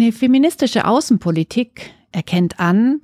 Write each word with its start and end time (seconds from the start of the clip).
Eine 0.00 0.12
feministische 0.12 0.86
Außenpolitik 0.86 1.90
erkennt 2.12 2.60
an, 2.60 3.00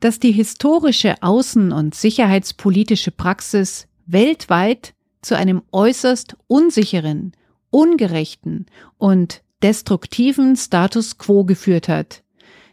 dass 0.00 0.18
die 0.18 0.32
historische 0.32 1.16
außen- 1.16 1.74
und 1.74 1.94
sicherheitspolitische 1.94 3.10
Praxis 3.10 3.86
weltweit 4.06 4.94
zu 5.20 5.36
einem 5.36 5.60
äußerst 5.72 6.38
unsicheren, 6.46 7.32
ungerechten 7.68 8.64
und 8.96 9.42
destruktiven 9.62 10.56
Status 10.56 11.18
quo 11.18 11.44
geführt 11.44 11.86
hat, 11.86 12.22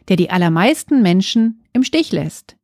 der 0.08 0.16
die 0.16 0.30
allermeisten 0.30 1.02
Menschen 1.02 1.62
im 1.74 1.84
Stich 1.84 2.12
lässt. 2.12 2.56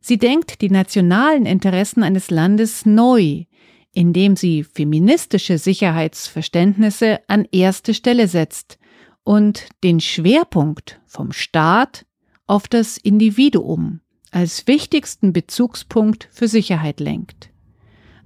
Sie 0.00 0.18
denkt 0.18 0.62
die 0.62 0.70
nationalen 0.70 1.46
Interessen 1.46 2.02
eines 2.02 2.28
Landes 2.28 2.84
neu, 2.84 3.44
indem 3.92 4.34
sie 4.34 4.64
feministische 4.64 5.58
Sicherheitsverständnisse 5.58 7.20
an 7.28 7.46
erste 7.52 7.94
Stelle 7.94 8.26
setzt 8.26 8.80
und 9.24 9.68
den 9.84 10.00
Schwerpunkt 10.00 11.00
vom 11.06 11.32
Staat 11.32 12.06
auf 12.46 12.68
das 12.68 12.96
Individuum 12.96 14.00
als 14.30 14.66
wichtigsten 14.66 15.32
Bezugspunkt 15.32 16.28
für 16.30 16.48
Sicherheit 16.48 17.00
lenkt. 17.00 17.50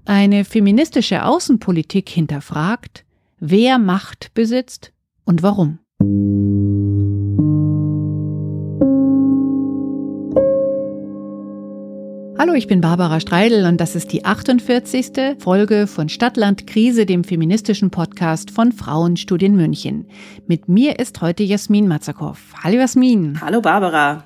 Eine 0.05 0.45
feministische 0.45 1.25
Außenpolitik 1.25 2.09
hinterfragt, 2.09 3.05
wer 3.39 3.79
Macht 3.79 4.35
besitzt 4.35 4.93
und 5.25 5.43
warum. 5.43 5.79
Hallo, 12.45 12.55
ich 12.55 12.67
bin 12.67 12.81
Barbara 12.81 13.21
Streidel 13.21 13.67
und 13.67 13.81
das 13.81 13.95
ist 13.95 14.11
die 14.11 14.25
48. 14.25 15.39
Folge 15.39 15.87
von 15.87 16.09
Stadtland 16.09 16.67
Krise, 16.67 17.07
dem 17.07 17.23
feministischen 17.23 17.93
Podcast 17.93 18.51
von 18.51 18.73
Frauenstudien 18.73 19.55
München. 19.55 20.09
Mit 20.49 20.69
mir 20.69 20.99
ist 20.99 21.21
heute 21.21 21.45
Jasmin 21.45 21.87
Mazakow. 21.87 22.37
Hallo 22.61 22.79
Jasmin. 22.79 23.41
Hallo 23.41 23.61
Barbara. 23.61 24.25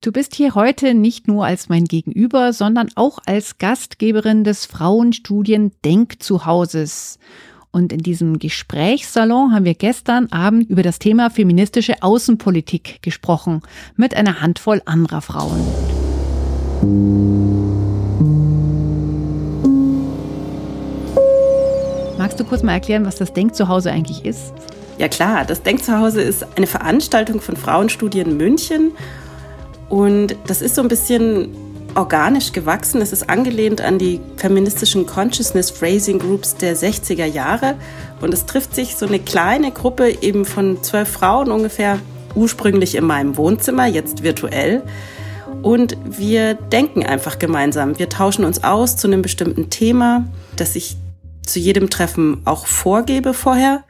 Du 0.00 0.10
bist 0.10 0.34
hier 0.34 0.54
heute 0.54 0.94
nicht 0.94 1.28
nur 1.28 1.44
als 1.44 1.68
mein 1.68 1.84
Gegenüber, 1.84 2.54
sondern 2.54 2.88
auch 2.94 3.18
als 3.26 3.58
Gastgeberin 3.58 4.42
des 4.42 4.64
Frauenstudien 4.64 5.72
Denkzuhauses. 5.84 7.18
Und 7.72 7.92
in 7.92 8.00
diesem 8.00 8.38
Gesprächssalon 8.38 9.52
haben 9.52 9.66
wir 9.66 9.74
gestern 9.74 10.32
Abend 10.32 10.70
über 10.70 10.82
das 10.82 10.98
Thema 10.98 11.28
feministische 11.28 12.02
Außenpolitik 12.02 13.02
gesprochen 13.02 13.60
mit 13.96 14.16
einer 14.16 14.40
Handvoll 14.40 14.80
anderer 14.86 15.20
Frauen. 15.20 15.60
Magst 22.18 22.40
du 22.40 22.44
kurz 22.44 22.62
mal 22.62 22.72
erklären, 22.72 23.06
was 23.06 23.16
das 23.16 23.32
Denkzuhause 23.32 23.90
eigentlich 23.90 24.24
ist? 24.24 24.52
Ja 24.98 25.08
klar, 25.08 25.44
das 25.44 25.62
Denkzuhause 25.62 26.22
ist 26.22 26.46
eine 26.56 26.66
Veranstaltung 26.66 27.40
von 27.40 27.56
Frauenstudien 27.56 28.36
München 28.36 28.92
und 29.88 30.36
das 30.46 30.62
ist 30.62 30.74
so 30.74 30.82
ein 30.82 30.88
bisschen 30.88 31.54
organisch 31.94 32.52
gewachsen. 32.52 33.00
Es 33.00 33.12
ist 33.12 33.28
angelehnt 33.28 33.80
an 33.80 33.98
die 33.98 34.20
feministischen 34.36 35.06
Consciousness 35.06 35.70
Phrasing 35.70 36.18
Groups 36.18 36.56
der 36.56 36.76
60er 36.76 37.24
Jahre 37.24 37.74
und 38.20 38.32
es 38.32 38.46
trifft 38.46 38.74
sich 38.74 38.96
so 38.96 39.06
eine 39.06 39.18
kleine 39.18 39.70
Gruppe 39.70 40.22
eben 40.22 40.44
von 40.44 40.82
zwölf 40.82 41.08
Frauen 41.08 41.50
ungefähr, 41.50 41.98
ursprünglich 42.34 42.94
in 42.94 43.04
meinem 43.04 43.36
Wohnzimmer, 43.36 43.86
jetzt 43.86 44.22
virtuell 44.22 44.82
und 45.62 45.96
wir 46.04 46.54
denken 46.54 47.04
einfach 47.04 47.38
gemeinsam. 47.38 47.98
Wir 47.98 48.08
tauschen 48.08 48.44
uns 48.44 48.64
aus 48.64 48.96
zu 48.96 49.06
einem 49.06 49.22
bestimmten 49.22 49.70
Thema, 49.70 50.24
das 50.56 50.76
ich 50.76 50.96
zu 51.44 51.58
jedem 51.58 51.90
Treffen 51.90 52.42
auch 52.44 52.66
vorgebe 52.66 53.34
vorher. 53.34 53.84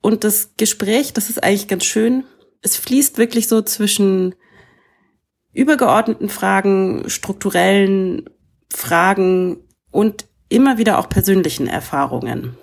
Und 0.00 0.24
das 0.24 0.56
Gespräch, 0.56 1.12
das 1.12 1.30
ist 1.30 1.42
eigentlich 1.42 1.68
ganz 1.68 1.84
schön. 1.84 2.24
Es 2.62 2.76
fließt 2.76 3.18
wirklich 3.18 3.48
so 3.48 3.62
zwischen 3.62 4.34
übergeordneten 5.52 6.28
Fragen, 6.28 7.08
strukturellen 7.08 8.28
Fragen 8.72 9.58
und 9.90 10.26
immer 10.48 10.78
wieder 10.78 10.98
auch 10.98 11.08
persönlichen 11.08 11.66
Erfahrungen. 11.66 12.56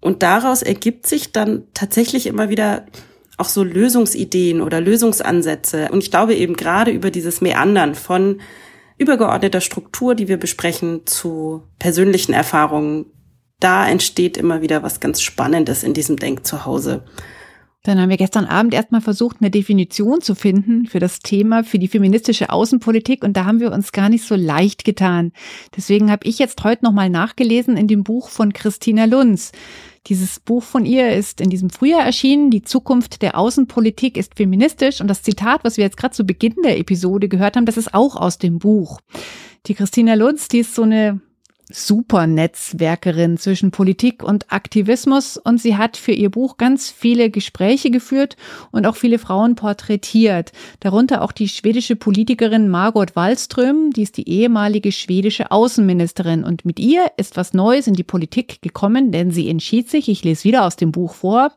Und 0.00 0.22
daraus 0.22 0.62
ergibt 0.62 1.06
sich 1.06 1.32
dann 1.32 1.64
tatsächlich 1.72 2.26
immer 2.26 2.50
wieder 2.50 2.86
auch 3.36 3.48
so 3.48 3.64
Lösungsideen 3.64 4.60
oder 4.60 4.80
Lösungsansätze. 4.80 5.88
Und 5.90 6.02
ich 6.02 6.10
glaube 6.10 6.34
eben 6.34 6.54
gerade 6.54 6.90
über 6.90 7.10
dieses 7.10 7.40
Meandern 7.40 7.94
von 7.94 8.40
übergeordneter 8.98 9.60
Struktur, 9.60 10.14
die 10.14 10.28
wir 10.28 10.36
besprechen, 10.36 11.06
zu 11.06 11.62
persönlichen 11.78 12.32
Erfahrungen, 12.32 13.06
da 13.60 13.88
entsteht 13.88 14.36
immer 14.36 14.62
wieder 14.62 14.82
was 14.82 15.00
ganz 15.00 15.20
Spannendes 15.22 15.82
in 15.82 15.94
diesem 15.94 16.16
Denkzuhause. 16.16 17.04
Dann 17.82 18.00
haben 18.00 18.08
wir 18.08 18.16
gestern 18.16 18.46
Abend 18.46 18.72
erstmal 18.72 19.02
versucht, 19.02 19.38
eine 19.40 19.50
Definition 19.50 20.22
zu 20.22 20.34
finden 20.34 20.86
für 20.86 21.00
das 21.00 21.18
Thema, 21.18 21.64
für 21.64 21.78
die 21.78 21.88
feministische 21.88 22.48
Außenpolitik 22.48 23.22
und 23.22 23.36
da 23.36 23.44
haben 23.44 23.60
wir 23.60 23.72
uns 23.72 23.92
gar 23.92 24.08
nicht 24.08 24.24
so 24.26 24.36
leicht 24.36 24.86
getan. 24.86 25.32
Deswegen 25.76 26.10
habe 26.10 26.26
ich 26.26 26.38
jetzt 26.38 26.64
heute 26.64 26.82
nochmal 26.82 27.10
nachgelesen 27.10 27.76
in 27.76 27.86
dem 27.86 28.02
Buch 28.02 28.30
von 28.30 28.54
Christina 28.54 29.04
Lunz. 29.04 29.52
Dieses 30.06 30.38
Buch 30.38 30.62
von 30.62 30.84
ihr 30.84 31.14
ist 31.14 31.40
in 31.40 31.48
diesem 31.48 31.70
Frühjahr 31.70 32.04
erschienen. 32.04 32.50
Die 32.50 32.62
Zukunft 32.62 33.22
der 33.22 33.38
Außenpolitik 33.38 34.18
ist 34.18 34.34
feministisch. 34.36 35.00
Und 35.00 35.08
das 35.08 35.22
Zitat, 35.22 35.64
was 35.64 35.78
wir 35.78 35.84
jetzt 35.84 35.96
gerade 35.96 36.14
zu 36.14 36.24
Beginn 36.24 36.54
der 36.62 36.78
Episode 36.78 37.28
gehört 37.28 37.56
haben, 37.56 37.64
das 37.64 37.78
ist 37.78 37.94
auch 37.94 38.16
aus 38.16 38.36
dem 38.36 38.58
Buch. 38.58 39.00
Die 39.66 39.74
Christina 39.74 40.12
Lutz, 40.14 40.48
die 40.48 40.58
ist 40.58 40.74
so 40.74 40.82
eine 40.82 41.20
super 41.70 42.26
Netzwerkerin 42.26 43.38
zwischen 43.38 43.70
Politik 43.70 44.22
und 44.22 44.52
Aktivismus 44.52 45.36
und 45.36 45.60
sie 45.60 45.76
hat 45.76 45.96
für 45.96 46.12
ihr 46.12 46.30
Buch 46.30 46.56
ganz 46.56 46.90
viele 46.90 47.30
Gespräche 47.30 47.90
geführt 47.90 48.36
und 48.70 48.86
auch 48.86 48.96
viele 48.96 49.18
Frauen 49.18 49.54
porträtiert. 49.54 50.52
Darunter 50.80 51.22
auch 51.22 51.32
die 51.32 51.48
schwedische 51.48 51.96
Politikerin 51.96 52.68
Margot 52.68 53.16
Wallström, 53.16 53.90
die 53.90 54.02
ist 54.02 54.16
die 54.16 54.28
ehemalige 54.28 54.92
schwedische 54.92 55.50
Außenministerin 55.50 56.44
und 56.44 56.64
mit 56.64 56.78
ihr 56.78 57.06
ist 57.16 57.36
was 57.36 57.54
Neues 57.54 57.86
in 57.86 57.94
die 57.94 58.04
Politik 58.04 58.60
gekommen, 58.60 59.10
denn 59.10 59.30
sie 59.30 59.48
entschied 59.48 59.88
sich, 59.88 60.08
ich 60.08 60.24
lese 60.24 60.44
wieder 60.44 60.66
aus 60.66 60.76
dem 60.76 60.92
Buch 60.92 61.14
vor, 61.14 61.52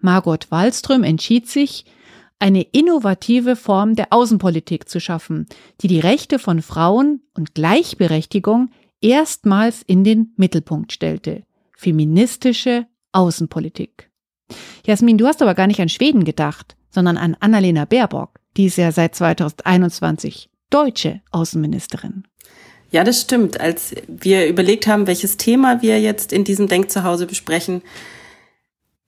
Margot 0.00 0.50
Wallström 0.50 1.04
entschied 1.04 1.48
sich, 1.48 1.84
eine 2.38 2.62
innovative 2.62 3.54
Form 3.54 3.94
der 3.94 4.08
Außenpolitik 4.12 4.88
zu 4.88 4.98
schaffen, 4.98 5.46
die 5.80 5.86
die 5.86 6.00
Rechte 6.00 6.40
von 6.40 6.60
Frauen 6.60 7.20
und 7.34 7.54
Gleichberechtigung 7.54 8.70
erstmals 9.02 9.82
in 9.82 10.04
den 10.04 10.32
Mittelpunkt 10.36 10.92
stellte. 10.92 11.42
Feministische 11.76 12.86
Außenpolitik. 13.12 14.10
Jasmin, 14.86 15.18
du 15.18 15.26
hast 15.26 15.42
aber 15.42 15.54
gar 15.54 15.66
nicht 15.66 15.80
an 15.80 15.88
Schweden 15.88 16.24
gedacht, 16.24 16.76
sondern 16.90 17.16
an 17.16 17.36
Annalena 17.40 17.84
Baerbock. 17.84 18.38
Die 18.56 18.66
ist 18.66 18.76
ja 18.76 18.92
seit 18.92 19.14
2021 19.14 20.50
deutsche 20.70 21.20
Außenministerin. 21.30 22.24
Ja, 22.90 23.04
das 23.04 23.22
stimmt. 23.22 23.58
Als 23.60 23.94
wir 24.06 24.46
überlegt 24.46 24.86
haben, 24.86 25.06
welches 25.06 25.38
Thema 25.38 25.80
wir 25.80 26.00
jetzt 26.00 26.32
in 26.32 26.44
diesem 26.44 26.68
Denkzuhause 26.68 27.26
besprechen, 27.26 27.82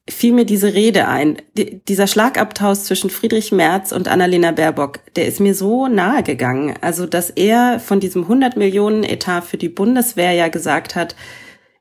fiel 0.09 0.32
mir 0.32 0.44
diese 0.44 0.75
Rede 0.75 1.09
ein. 1.09 1.38
D 1.56 1.81
dieser 1.88 2.06
Schlagabtausch 2.06 2.81
zwischen 2.81 3.10
Friedrich 3.10 3.53
Merz 3.53 3.92
und 3.92 4.09
Annalena 4.09 4.53
Baerbock, 4.53 5.00
der 5.16 5.26
ist 5.26 5.41
mir 5.41 5.54
so 5.54 5.88
nahe 5.88 6.22
gegangen. 6.22 6.75
Also, 6.81 7.06
dass 7.06 7.31
er 7.31 7.81
von 7.81 8.00
diesem 8.00 8.22
100 8.22 8.56
Millionen 8.56 9.03
Etat 9.04 9.42
für 9.42 9.56
die 9.56 9.69
Bundeswehr 9.69 10.32
ja 10.32 10.48
gesagt 10.48 10.94
hat, 10.94 11.16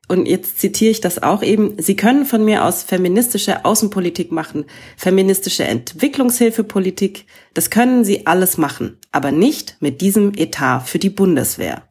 und 0.09 0.27
jetzt 0.27 0.59
zitiere 0.59 0.91
ich 0.91 1.01
das 1.01 1.23
auch 1.23 1.41
eben, 1.41 1.75
Sie 1.81 1.95
können 1.95 2.25
von 2.25 2.43
mir 2.43 2.65
aus 2.65 2.83
feministische 2.83 3.63
Außenpolitik 3.63 4.31
machen, 4.31 4.65
feministische 4.97 5.63
Entwicklungshilfepolitik, 5.63 7.25
das 7.53 7.69
können 7.69 8.03
Sie 8.03 8.27
alles 8.27 8.57
machen, 8.57 8.97
aber 9.11 9.31
nicht 9.31 9.77
mit 9.79 10.01
diesem 10.01 10.33
Etat 10.35 10.81
für 10.81 10.99
die 10.99 11.09
Bundeswehr. 11.09 11.83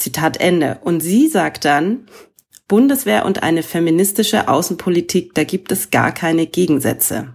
Zitat 0.00 0.38
Ende. 0.38 0.78
Und 0.82 1.00
sie 1.00 1.28
sagt 1.28 1.64
dann, 1.64 2.06
Bundeswehr 2.70 3.26
und 3.26 3.42
eine 3.42 3.64
feministische 3.64 4.46
Außenpolitik, 4.46 5.34
da 5.34 5.42
gibt 5.42 5.72
es 5.72 5.90
gar 5.90 6.12
keine 6.14 6.46
Gegensätze. 6.46 7.34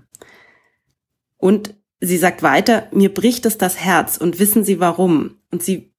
Und 1.36 1.76
sie 2.00 2.18
sagt 2.18 2.42
weiter, 2.42 2.88
mir 2.94 3.14
bricht 3.14 3.46
es 3.46 3.58
das 3.58 3.78
Herz 3.78 4.16
und 4.16 4.40
wissen 4.40 4.64
Sie 4.64 4.80
warum? 4.80 5.36
Und 5.52 5.62
sie 5.62 5.92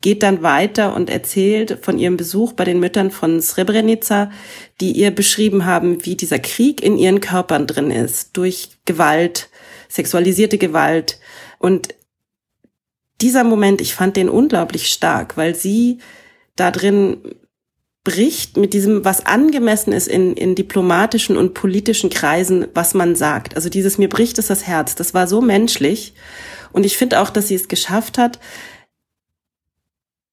geht 0.00 0.22
dann 0.22 0.44
weiter 0.44 0.94
und 0.94 1.10
erzählt 1.10 1.80
von 1.82 1.98
ihrem 1.98 2.16
Besuch 2.16 2.52
bei 2.52 2.62
den 2.62 2.78
Müttern 2.78 3.10
von 3.10 3.42
Srebrenica, 3.42 4.30
die 4.80 4.92
ihr 4.92 5.10
beschrieben 5.10 5.64
haben, 5.64 6.06
wie 6.06 6.14
dieser 6.14 6.38
Krieg 6.38 6.80
in 6.80 6.96
ihren 6.96 7.20
Körpern 7.20 7.66
drin 7.66 7.90
ist, 7.90 8.36
durch 8.36 8.78
Gewalt, 8.84 9.48
sexualisierte 9.88 10.56
Gewalt. 10.56 11.18
Und 11.58 11.96
dieser 13.20 13.42
Moment, 13.42 13.80
ich 13.80 13.92
fand 13.92 14.16
den 14.16 14.28
unglaublich 14.28 14.86
stark, 14.86 15.36
weil 15.36 15.56
sie 15.56 15.98
da 16.54 16.70
drin 16.70 17.18
bricht 18.04 18.58
mit 18.58 18.74
diesem, 18.74 19.04
was 19.04 19.24
angemessen 19.24 19.92
ist 19.92 20.08
in, 20.08 20.34
in 20.34 20.54
diplomatischen 20.54 21.38
und 21.38 21.54
politischen 21.54 22.10
Kreisen, 22.10 22.66
was 22.74 22.92
man 22.92 23.16
sagt. 23.16 23.56
Also 23.56 23.70
dieses 23.70 23.96
mir 23.96 24.10
bricht 24.10 24.38
es 24.38 24.46
das 24.48 24.66
Herz, 24.66 24.94
das 24.94 25.14
war 25.14 25.26
so 25.26 25.40
menschlich. 25.40 26.12
Und 26.72 26.84
ich 26.84 26.98
finde 26.98 27.20
auch, 27.20 27.30
dass 27.30 27.48
sie 27.48 27.54
es 27.54 27.68
geschafft 27.68 28.18
hat, 28.18 28.38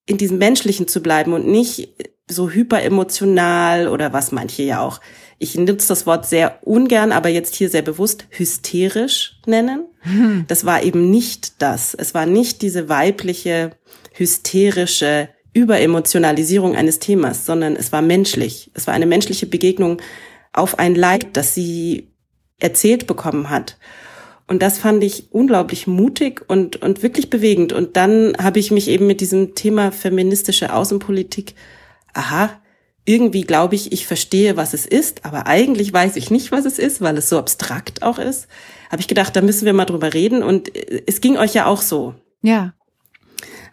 in 0.05 0.17
diesem 0.17 0.37
Menschlichen 0.37 0.87
zu 0.87 1.01
bleiben 1.01 1.31
und 1.31 1.47
nicht 1.47 1.89
so 2.29 2.49
hyperemotional 2.49 3.87
oder 3.87 4.11
was 4.11 4.31
manche 4.31 4.63
ja 4.63 4.81
auch, 4.81 4.99
ich 5.37 5.55
nutze 5.55 5.87
das 5.87 6.05
Wort 6.05 6.27
sehr 6.27 6.59
ungern, 6.61 7.11
aber 7.11 7.29
jetzt 7.29 7.55
hier 7.55 7.69
sehr 7.69 7.81
bewusst 7.81 8.27
hysterisch 8.29 9.39
nennen. 9.45 9.85
Hm. 10.01 10.45
Das 10.47 10.65
war 10.65 10.83
eben 10.83 11.09
nicht 11.09 11.61
das. 11.61 11.93
Es 11.93 12.13
war 12.13 12.25
nicht 12.25 12.61
diese 12.61 12.89
weibliche, 12.89 13.71
hysterische 14.13 15.29
Überemotionalisierung 15.53 16.75
eines 16.75 16.99
Themas, 16.99 17.45
sondern 17.45 17.75
es 17.75 17.91
war 17.91 18.01
menschlich. 18.01 18.71
Es 18.73 18.87
war 18.87 18.93
eine 18.93 19.05
menschliche 19.05 19.45
Begegnung 19.45 20.01
auf 20.53 20.79
ein 20.79 20.95
Leid, 20.95 21.27
das 21.33 21.53
sie 21.53 22.09
erzählt 22.59 23.07
bekommen 23.07 23.49
hat. 23.49 23.77
Und 24.47 24.61
das 24.61 24.77
fand 24.77 25.03
ich 25.03 25.31
unglaublich 25.31 25.87
mutig 25.87 26.43
und, 26.47 26.81
und 26.81 27.03
wirklich 27.03 27.29
bewegend. 27.29 27.73
Und 27.73 27.95
dann 27.95 28.33
habe 28.37 28.59
ich 28.59 28.71
mich 28.71 28.89
eben 28.89 29.07
mit 29.07 29.21
diesem 29.21 29.55
Thema 29.55 29.91
feministische 29.91 30.73
Außenpolitik, 30.73 31.55
aha, 32.13 32.49
irgendwie 33.05 33.41
glaube 33.43 33.75
ich, 33.75 33.91
ich 33.91 34.05
verstehe, 34.05 34.57
was 34.57 34.73
es 34.73 34.85
ist, 34.85 35.25
aber 35.25 35.47
eigentlich 35.47 35.91
weiß 35.91 36.17
ich 36.17 36.29
nicht, 36.29 36.51
was 36.51 36.65
es 36.65 36.79
ist, 36.79 37.01
weil 37.01 37.17
es 37.17 37.29
so 37.29 37.39
abstrakt 37.39 38.03
auch 38.03 38.19
ist. 38.19 38.47
Habe 38.91 39.01
ich 39.01 39.07
gedacht, 39.07 39.35
da 39.35 39.41
müssen 39.41 39.65
wir 39.65 39.73
mal 39.73 39.85
drüber 39.85 40.13
reden. 40.13 40.43
Und 40.43 40.71
es 41.07 41.21
ging 41.21 41.37
euch 41.37 41.53
ja 41.53 41.65
auch 41.65 41.81
so. 41.81 42.13
Ja. 42.41 42.73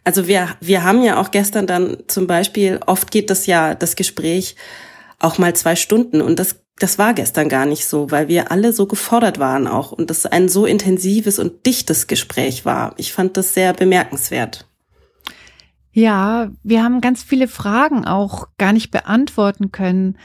Also 0.08 0.26
wir, 0.26 0.48
wir 0.62 0.84
haben 0.84 1.02
ja 1.02 1.20
auch 1.20 1.30
gestern 1.32 1.66
dann 1.66 1.98
zum 2.06 2.26
Beispiel, 2.26 2.80
oft 2.86 3.10
geht 3.10 3.28
das 3.28 3.44
ja, 3.44 3.74
das 3.74 3.94
Gespräch 3.94 4.56
auch 5.18 5.36
mal 5.36 5.54
zwei 5.54 5.76
Stunden. 5.76 6.22
Und 6.22 6.38
das 6.38 6.62
das 6.78 6.98
war 6.98 7.12
gestern 7.12 7.50
gar 7.50 7.66
nicht 7.66 7.84
so, 7.84 8.10
weil 8.10 8.28
wir 8.28 8.50
alle 8.50 8.72
so 8.72 8.86
gefordert 8.86 9.38
waren 9.38 9.66
auch 9.66 9.92
und 9.92 10.08
das 10.08 10.24
ein 10.24 10.48
so 10.48 10.64
intensives 10.64 11.38
und 11.38 11.66
dichtes 11.66 12.06
Gespräch 12.06 12.64
war. 12.64 12.94
Ich 12.96 13.12
fand 13.12 13.36
das 13.36 13.52
sehr 13.52 13.74
bemerkenswert. 13.74 14.66
Ja, 15.92 16.52
wir 16.62 16.82
haben 16.82 17.02
ganz 17.02 17.22
viele 17.22 17.46
Fragen 17.46 18.06
auch 18.06 18.46
gar 18.56 18.72
nicht 18.72 18.90
beantworten 18.90 19.72
können. 19.72 20.16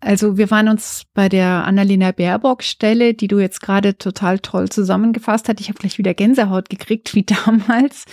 Also 0.00 0.38
wir 0.38 0.50
waren 0.50 0.68
uns 0.68 1.04
bei 1.14 1.28
der 1.28 1.64
Annalena 1.66 2.10
Baerbock 2.10 2.64
Stelle, 2.64 3.14
die 3.14 3.28
du 3.28 3.38
jetzt 3.38 3.60
gerade 3.60 3.96
total 3.96 4.40
toll 4.40 4.70
zusammengefasst 4.70 5.48
hast. 5.48 5.60
Ich 5.60 5.68
habe 5.68 5.78
gleich 5.78 5.98
wieder 5.98 6.14
Gänsehaut 6.14 6.68
gekriegt 6.68 7.14
wie 7.14 7.22
damals. 7.44 8.06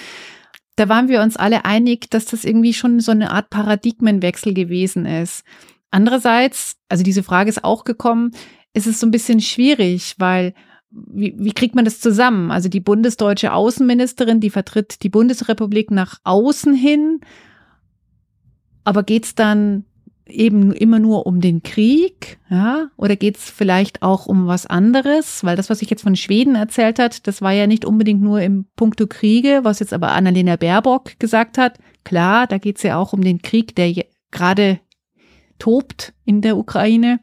Da 0.78 0.88
waren 0.88 1.10
wir 1.10 1.22
uns 1.22 1.36
alle 1.36 1.66
einig, 1.66 2.10
dass 2.12 2.26
das 2.26 2.46
irgendwie 2.46 2.74
schon 2.74 3.00
so 3.00 3.12
eine 3.12 3.32
Art 3.32 3.50
Paradigmenwechsel 3.50 4.54
gewesen 4.54 5.06
ist. 5.06 5.44
Andererseits, 5.90 6.78
also 6.88 7.04
diese 7.04 7.24
Frage 7.24 7.50
ist 7.50 7.64
auch 7.64 7.84
gekommen, 7.84 8.32
ist 8.74 8.86
es 8.86 9.00
so 9.00 9.08
ein 9.08 9.12
bisschen 9.12 9.42
schwierig, 9.42 10.16
weil 10.20 10.54
wie, 10.92 11.34
wie 11.38 11.52
kriegt 11.52 11.74
man 11.74 11.84
das 11.84 12.00
zusammen? 12.00 12.52
Also 12.52 12.70
die 12.70 12.80
bundesdeutsche 12.80 13.54
Außenministerin, 13.54 14.40
die 14.40 14.52
vertritt 14.52 15.02
die 15.02 15.10
Bundesrepublik 15.10 15.90
nach 15.90 16.20
außen 16.24 16.74
hin, 16.74 17.22
aber 18.84 19.02
geht 19.02 19.26
es 19.26 19.36
dann 19.36 19.84
eben 20.30 20.72
immer 20.72 21.00
nur 21.00 21.26
um 21.26 21.42
den 21.42 21.64
Krieg, 21.64 22.40
ja? 22.50 22.90
Oder 22.98 23.16
geht 23.16 23.38
es 23.38 23.50
vielleicht 23.50 24.02
auch 24.02 24.26
um 24.26 24.48
was 24.48 24.66
anderes? 24.66 25.44
Weil 25.44 25.56
das, 25.56 25.70
was 25.70 25.82
ich 25.82 25.90
jetzt 25.90 26.04
von 26.04 26.16
Schweden 26.16 26.56
erzählt 26.56 27.00
hat, 27.00 27.28
das 27.28 27.42
war 27.42 27.52
ja 27.52 27.68
nicht 27.68 27.86
unbedingt 27.86 28.22
nur 28.22 28.42
im 28.42 28.66
Punkto 28.76 29.08
Kriege, 29.08 29.62
was 29.64 29.80
jetzt 29.80 29.94
aber 29.94 30.12
Annalena 30.12 30.56
Baerbock 30.56 31.20
gesagt 31.20 31.58
hat. 31.58 31.80
Klar, 32.04 32.48
da 32.48 32.58
geht 32.58 32.78
es 32.78 32.84
ja 32.84 32.98
auch 32.98 33.14
um 33.14 33.22
den 33.22 33.42
Krieg, 33.42 33.76
der 33.76 33.94
gerade 34.32 34.80
tobt 35.60 36.14
in 36.26 36.42
der 36.42 36.58
Ukraine. 36.58 37.20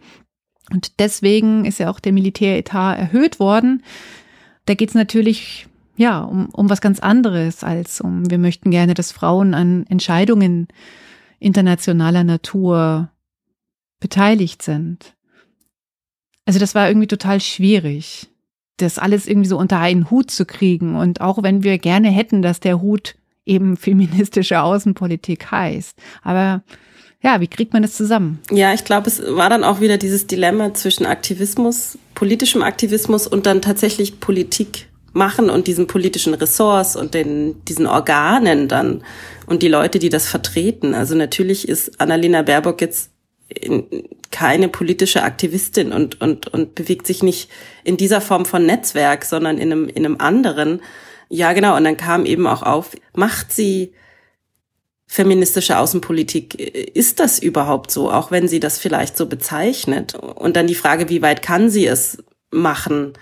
Und 0.73 0.99
deswegen 0.99 1.65
ist 1.65 1.79
ja 1.79 1.91
auch 1.91 2.01
der 2.01 2.13
Militäretat 2.13 2.99
erhöht 2.99 3.39
worden. 3.39 3.83
Da 4.67 4.75
geht 4.75 4.89
es 4.89 4.95
natürlich 4.95 5.67
ja 5.97 6.23
um, 6.23 6.49
um 6.51 6.71
was 6.71 6.81
ganz 6.81 7.01
anderes 7.01 7.63
als 7.63 8.01
um, 8.01 8.31
wir 8.31 8.39
möchten 8.39 8.71
gerne, 8.71 8.95
dass 8.95 9.13
Frauen 9.13 9.55
an 9.55 9.87
Entscheidungen 9.89 10.69
internationaler 11.39 12.25
Natur 12.25 13.11
beteiligt 14.01 14.63
sind. 14.63 15.15
Also 16.45 16.59
das 16.59 16.75
war 16.75 16.89
irgendwie 16.89 17.07
total 17.07 17.41
schwierig, 17.41 18.29
das 18.77 18.99
alles 18.99 19.27
irgendwie 19.27 19.49
so 19.49 19.57
unter 19.57 19.79
einen 19.79 20.11
Hut 20.11 20.31
zu 20.31 20.45
kriegen. 20.45 20.97
Und 20.97 21.21
auch 21.21 21.43
wenn 21.43 21.63
wir 21.63 21.79
gerne 21.79 22.11
hätten, 22.11 22.43
dass 22.43 22.61
der 22.61 22.83
Hut 22.83 23.15
eben 23.47 23.77
feministische 23.79 24.61
Außenpolitik 24.61 25.51
heißt. 25.51 25.99
Aber 26.23 26.63
ja, 27.23 27.41
wie 27.41 27.49
kriegt 27.49 27.73
man 27.73 27.83
das 27.83 27.95
zusammen? 27.95 28.41
Ja, 28.51 28.75
ich 28.75 28.85
glaube, 28.85 29.09
es 29.09 29.23
war 29.35 29.49
dann 29.49 29.65
auch 29.65 29.81
wieder 29.81 29.97
dieses 29.97 30.27
Dilemma 30.27 30.75
zwischen 30.75 31.07
Aktivismus, 31.07 31.99
politischem 32.15 32.63
Aktivismus 32.63 33.27
und 33.27 33.47
dann 33.47 33.63
tatsächlich 33.63 34.21
Politik 34.21 34.89
machen 35.15 35.49
und 35.49 35.67
diesen 35.67 35.87
politischen 35.87 36.35
Ressorts 36.35 36.97
und 36.97 37.15
den, 37.15 37.65
diesen 37.65 37.87
Organen 37.87 38.69
dann 38.69 39.03
und 39.47 39.63
die 39.63 39.69
Leute, 39.69 39.99
die 39.99 40.11
das 40.11 40.29
vertreten. 40.29 40.95
Also 40.95 41.15
natürlich 41.15 41.69
ist 41.69 42.01
Annalena 42.01 42.43
Baerbock 42.43 42.81
jetzt 42.81 43.11
keine 44.31 44.69
politische 44.69 45.23
Aktivistin 45.23 45.93
und, 45.93 46.21
und, 46.21 46.49
und 46.49 46.75
bewegt 46.75 47.07
sich 47.07 47.23
nicht 47.23 47.51
in 47.85 47.97
dieser 47.97 48.21
Form 48.21 48.45
von 48.45 48.67
Netzwerk, 48.67 49.25
sondern 49.25 49.59
in 49.59 49.71
einem, 49.71 49.89
in 49.89 50.05
einem 50.05 50.17
anderen. 50.19 50.83
Ja, 51.29 51.53
genau. 51.53 51.77
Und 51.77 51.85
dann 51.85 51.97
kam 51.97 52.27
eben 52.27 52.47
auch 52.47 52.63
auf, 52.63 52.97
macht 53.15 53.53
sie 53.53 53.93
feministische 55.07 55.79
Außenpolitik, 55.79 56.59
ist 56.97 57.21
das 57.21 57.39
überhaupt 57.39 57.91
so, 57.91 58.11
auch 58.11 58.31
wenn 58.31 58.49
sie 58.49 58.59
das 58.59 58.79
vielleicht 58.79 59.17
so 59.17 59.27
bezeichnet? 59.27 60.15
Und 60.15 60.57
dann 60.57 60.67
die 60.67 60.75
Frage, 60.75 61.09
wie 61.09 61.23
weit 61.23 61.43
kann 61.43 61.71
sie 61.71 61.87
es 61.87 62.19
machen? 62.51 63.13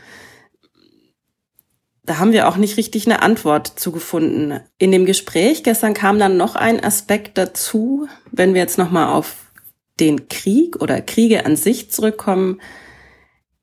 Da 2.04 2.18
haben 2.18 2.32
wir 2.32 2.48
auch 2.48 2.56
nicht 2.56 2.76
richtig 2.76 3.06
eine 3.06 3.22
Antwort 3.22 3.78
zugefunden. 3.78 4.60
In 4.78 4.90
dem 4.90 5.06
Gespräch 5.06 5.62
gestern 5.62 5.94
kam 5.94 6.18
dann 6.18 6.36
noch 6.36 6.56
ein 6.56 6.82
Aspekt 6.82 7.38
dazu, 7.38 8.08
wenn 8.32 8.54
wir 8.54 8.60
jetzt 8.60 8.78
nochmal 8.78 9.12
auf 9.12 9.52
den 10.00 10.28
Krieg 10.28 10.82
oder 10.82 11.00
Kriege 11.00 11.46
an 11.46 11.54
sich 11.54 11.92
zurückkommen. 11.92 12.60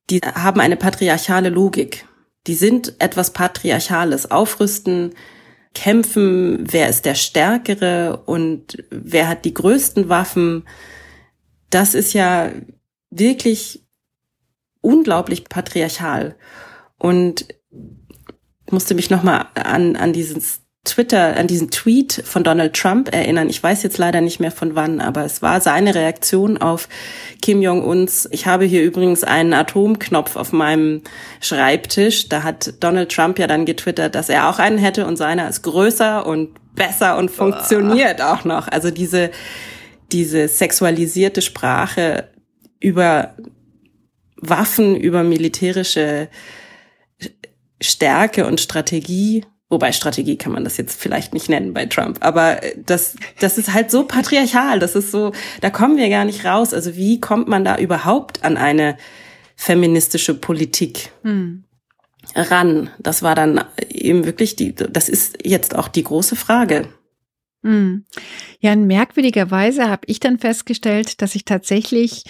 Die 0.09 0.19
haben 0.21 0.61
eine 0.61 0.77
patriarchale 0.77 1.49
Logik. 1.49 2.05
Die 2.47 2.55
sind 2.55 2.95
etwas 2.99 3.33
Patriarchales. 3.33 4.31
Aufrüsten, 4.31 5.13
kämpfen, 5.75 6.63
wer 6.71 6.87
ist 6.87 7.05
der 7.05 7.15
Stärkere 7.15 8.23
und 8.25 8.83
wer 8.89 9.27
hat 9.27 9.43
die 9.43 9.53
größten 9.53 10.07
Waffen. 10.07 10.65
Das 11.69 11.93
ist 11.93 12.13
ja 12.13 12.51
wirklich 13.09 13.85
unglaublich 14.81 15.43
patriarchal. 15.43 16.35
Und 16.97 17.47
musste 18.71 18.93
mich 18.95 19.09
nochmal 19.09 19.45
an, 19.55 19.95
an 19.95 20.13
dieses 20.13 20.61
Twitter, 20.85 21.35
an 21.35 21.47
diesen 21.47 21.69
Tweet 21.71 22.23
von 22.25 22.43
Donald 22.43 22.73
Trump 22.73 23.13
erinnern. 23.13 23.49
Ich 23.49 23.61
weiß 23.61 23.83
jetzt 23.83 23.97
leider 23.97 24.21
nicht 24.21 24.39
mehr 24.39 24.51
von 24.51 24.75
wann, 24.75 25.01
aber 25.01 25.25
es 25.25 25.41
war 25.41 25.59
seine 25.59 25.93
Reaktion 25.93 26.57
auf 26.57 26.87
Kim 27.41 27.61
Jong-uns. 27.61 28.27
Ich 28.31 28.47
habe 28.47 28.65
hier 28.65 28.83
übrigens 28.83 29.23
einen 29.23 29.53
Atomknopf 29.53 30.35
auf 30.35 30.53
meinem 30.53 31.01
Schreibtisch. 31.41 32.29
Da 32.29 32.43
hat 32.43 32.75
Donald 32.79 33.11
Trump 33.11 33.39
ja 33.39 33.47
dann 33.47 33.65
getwittert, 33.65 34.15
dass 34.15 34.29
er 34.29 34.49
auch 34.49 34.57
einen 34.57 34.77
hätte 34.77 35.05
und 35.05 35.17
seiner 35.17 35.49
ist 35.49 35.63
größer 35.63 36.25
und 36.25 36.49
besser 36.75 37.17
und 37.17 37.29
funktioniert 37.29 38.21
auch 38.21 38.45
noch. 38.45 38.69
Also 38.69 38.89
diese, 38.89 39.31
diese 40.11 40.47
sexualisierte 40.47 41.41
Sprache 41.41 42.29
über 42.79 43.35
Waffen, 44.37 44.95
über 44.95 45.23
militärische 45.23 46.29
Stärke 47.81 48.45
und 48.45 48.59
Strategie 48.59 49.43
Wobei 49.69 49.91
Strategie 49.91 50.35
kann 50.35 50.51
man 50.51 50.63
das 50.63 50.77
jetzt 50.77 50.99
vielleicht 50.99 51.33
nicht 51.33 51.47
nennen 51.47 51.73
bei 51.73 51.85
Trump, 51.85 52.17
aber 52.21 52.63
äh, 52.63 52.75
das, 52.83 53.15
das 53.39 53.59
ist 53.59 53.71
halt 53.71 53.91
so 53.91 54.03
patriarchal, 54.03 54.79
das 54.79 54.95
ist 54.95 55.11
so, 55.11 55.31
da 55.61 55.69
kommen 55.69 55.97
wir 55.97 56.09
gar 56.09 56.25
nicht 56.25 56.43
raus. 56.43 56.73
Also 56.73 56.95
wie 56.95 57.21
kommt 57.21 57.47
man 57.47 57.63
da 57.63 57.77
überhaupt 57.77 58.43
an 58.43 58.57
eine 58.57 58.97
feministische 59.55 60.33
Politik 60.33 61.11
hm. 61.21 61.65
ran? 62.35 62.89
Das 62.97 63.21
war 63.21 63.35
dann 63.35 63.63
eben 63.89 64.25
wirklich 64.25 64.55
die, 64.55 64.73
das 64.73 65.07
ist 65.07 65.37
jetzt 65.45 65.75
auch 65.75 65.87
die 65.87 66.03
große 66.03 66.35
Frage. 66.35 66.87
Hm. 67.61 68.05
Ja, 68.61 68.73
in 68.73 68.87
merkwürdiger 68.87 69.51
Weise 69.51 69.87
habe 69.87 70.01
ich 70.07 70.19
dann 70.19 70.39
festgestellt, 70.39 71.21
dass 71.21 71.35
ich 71.35 71.45
tatsächlich 71.45 72.23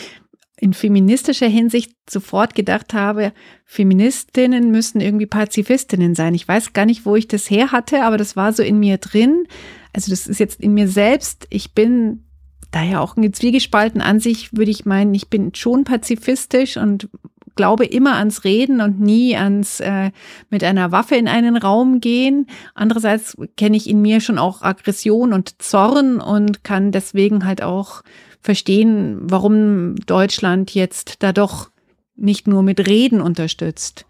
in 0.59 0.73
feministischer 0.73 1.47
Hinsicht 1.47 1.93
sofort 2.09 2.53
gedacht 2.53 2.93
habe, 2.93 3.31
Feministinnen 3.65 4.71
müssen 4.71 4.99
irgendwie 4.99 5.25
Pazifistinnen 5.25 6.15
sein. 6.15 6.35
Ich 6.35 6.47
weiß 6.47 6.73
gar 6.73 6.85
nicht, 6.85 7.05
wo 7.05 7.15
ich 7.15 7.27
das 7.27 7.49
her 7.49 7.71
hatte, 7.71 8.03
aber 8.03 8.17
das 8.17 8.35
war 8.35 8.51
so 8.51 8.61
in 8.61 8.79
mir 8.79 8.97
drin. 8.97 9.45
Also 9.93 10.11
das 10.11 10.27
ist 10.27 10.39
jetzt 10.39 10.59
in 10.59 10.73
mir 10.73 10.87
selbst. 10.87 11.47
Ich 11.49 11.73
bin 11.73 12.25
daher 12.71 13.01
auch 13.01 13.15
ein 13.15 13.33
Zwiegespalten 13.33 14.01
an 14.01 14.19
sich, 14.19 14.55
würde 14.55 14.71
ich 14.71 14.85
meinen, 14.85 15.13
ich 15.13 15.29
bin 15.29 15.55
schon 15.55 15.85
pazifistisch 15.85 16.77
und 16.77 17.09
glaube 17.55 17.85
immer 17.85 18.15
ans 18.15 18.43
Reden 18.43 18.79
und 18.79 19.01
nie 19.01 19.35
ans 19.35 19.79
äh, 19.79 20.11
mit 20.49 20.63
einer 20.63 20.91
Waffe 20.91 21.15
in 21.15 21.27
einen 21.27 21.57
Raum 21.57 21.99
gehen. 21.99 22.47
Andererseits 22.73 23.35
kenne 23.57 23.75
ich 23.75 23.89
in 23.89 24.01
mir 24.01 24.21
schon 24.21 24.37
auch 24.37 24.61
Aggression 24.61 25.33
und 25.33 25.61
Zorn 25.61 26.21
und 26.21 26.63
kann 26.63 26.91
deswegen 26.91 27.45
halt 27.45 27.61
auch 27.61 28.01
verstehen, 28.41 29.17
warum 29.21 29.95
Deutschland 30.05 30.73
jetzt 30.73 31.21
da 31.23 31.33
doch 31.33 31.69
nicht 32.15 32.47
nur 32.47 32.63
mit 32.63 32.87
Reden 32.87 33.21
unterstützt 33.21 34.05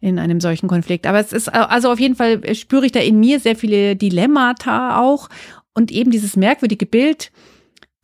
in 0.00 0.18
einem 0.18 0.40
solchen 0.40 0.68
Konflikt. 0.68 1.06
Aber 1.06 1.20
es 1.20 1.32
ist 1.32 1.48
also 1.48 1.90
auf 1.92 2.00
jeden 2.00 2.16
Fall 2.16 2.54
spüre 2.54 2.86
ich 2.86 2.92
da 2.92 3.00
in 3.00 3.20
mir 3.20 3.40
sehr 3.40 3.56
viele 3.56 3.96
Dilemmata 3.96 5.00
auch 5.00 5.28
und 5.74 5.90
eben 5.90 6.10
dieses 6.10 6.36
merkwürdige 6.36 6.86
Bild, 6.86 7.30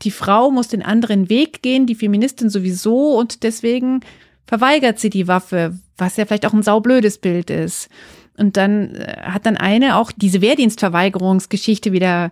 die 0.03 0.11
Frau 0.11 0.51
muss 0.51 0.69
den 0.69 0.83
anderen 0.83 1.29
Weg 1.29 1.61
gehen, 1.63 1.87
die 1.87 1.97
Feministin 1.97 2.51
sowieso 2.51 3.19
und 3.19 3.43
deswegen 3.43 4.01
verweigert 4.47 4.99
sie 4.99 5.11
die 5.11 5.29
Waffe, 5.29 5.79
was 5.97 6.17
ja 6.17 6.25
vielleicht 6.25 6.47
auch 6.47 6.53
ein 6.53 6.63
saublödes 6.63 7.19
Bild 7.19 7.51
ist. 7.51 7.89
Und 8.37 8.57
dann 8.57 8.95
äh, 8.95 9.17
hat 9.23 9.45
dann 9.47 9.57
eine 9.57 9.97
auch 9.97 10.13
diese 10.13 10.41
Wehrdienstverweigerungsgeschichte 10.41 11.93
wieder 11.93 12.31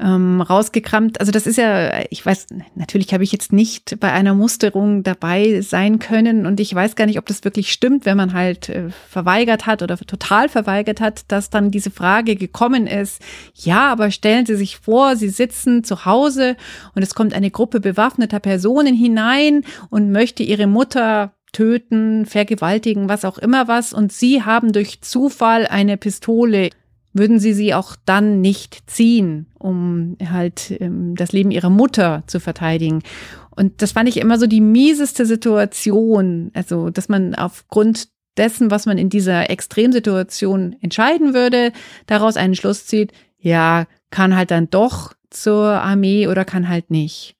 ähm, 0.00 0.40
rausgekramt. 0.40 1.20
Also 1.20 1.30
das 1.30 1.46
ist 1.46 1.56
ja, 1.56 2.02
ich 2.10 2.24
weiß, 2.24 2.48
natürlich 2.74 3.12
habe 3.14 3.22
ich 3.22 3.30
jetzt 3.30 3.52
nicht 3.52 4.00
bei 4.00 4.12
einer 4.12 4.34
Musterung 4.34 5.04
dabei 5.04 5.60
sein 5.60 6.00
können 6.00 6.46
und 6.46 6.58
ich 6.58 6.74
weiß 6.74 6.96
gar 6.96 7.06
nicht, 7.06 7.18
ob 7.18 7.26
das 7.26 7.44
wirklich 7.44 7.72
stimmt, 7.72 8.04
wenn 8.04 8.16
man 8.16 8.32
halt 8.32 8.68
äh, 8.68 8.90
verweigert 9.08 9.66
hat 9.66 9.82
oder 9.82 9.96
total 9.96 10.48
verweigert 10.48 11.00
hat, 11.00 11.30
dass 11.30 11.48
dann 11.48 11.70
diese 11.70 11.92
Frage 11.92 12.34
gekommen 12.34 12.86
ist, 12.88 13.22
ja, 13.54 13.90
aber 13.92 14.10
stellen 14.10 14.46
Sie 14.46 14.56
sich 14.56 14.78
vor, 14.78 15.14
Sie 15.14 15.28
sitzen 15.28 15.84
zu 15.84 16.04
Hause 16.04 16.56
und 16.94 17.02
es 17.02 17.14
kommt 17.14 17.32
eine 17.32 17.50
Gruppe 17.50 17.78
bewaffneter 17.78 18.40
Personen 18.40 18.94
hinein 18.94 19.64
und 19.90 20.10
möchte 20.10 20.42
Ihre 20.42 20.66
Mutter 20.66 21.34
töten, 21.52 22.26
vergewaltigen, 22.26 23.08
was 23.08 23.24
auch 23.24 23.38
immer 23.38 23.68
was 23.68 23.92
und 23.92 24.12
Sie 24.12 24.42
haben 24.42 24.72
durch 24.72 25.02
Zufall 25.02 25.68
eine 25.68 25.96
Pistole 25.96 26.70
würden 27.14 27.38
Sie 27.38 27.54
sie 27.54 27.72
auch 27.72 27.96
dann 28.04 28.40
nicht 28.40 28.90
ziehen, 28.90 29.46
um 29.58 30.16
halt 30.22 30.76
ähm, 30.80 31.14
das 31.14 31.32
Leben 31.32 31.50
Ihrer 31.50 31.70
Mutter 31.70 32.24
zu 32.26 32.40
verteidigen. 32.40 33.02
Und 33.50 33.80
das 33.80 33.92
fand 33.92 34.08
ich 34.08 34.18
immer 34.18 34.38
so 34.38 34.46
die 34.46 34.60
mieseste 34.60 35.24
Situation, 35.24 36.50
also 36.54 36.90
dass 36.90 37.08
man 37.08 37.34
aufgrund 37.34 38.08
dessen, 38.36 38.72
was 38.72 38.84
man 38.84 38.98
in 38.98 39.08
dieser 39.08 39.48
Extremsituation 39.48 40.74
entscheiden 40.80 41.34
würde, 41.34 41.72
daraus 42.06 42.36
einen 42.36 42.56
Schluss 42.56 42.86
zieht, 42.86 43.12
ja, 43.38 43.86
kann 44.10 44.34
halt 44.34 44.50
dann 44.50 44.70
doch 44.70 45.14
zur 45.30 45.64
Armee 45.64 46.26
oder 46.26 46.44
kann 46.44 46.68
halt 46.68 46.90
nicht. 46.90 47.36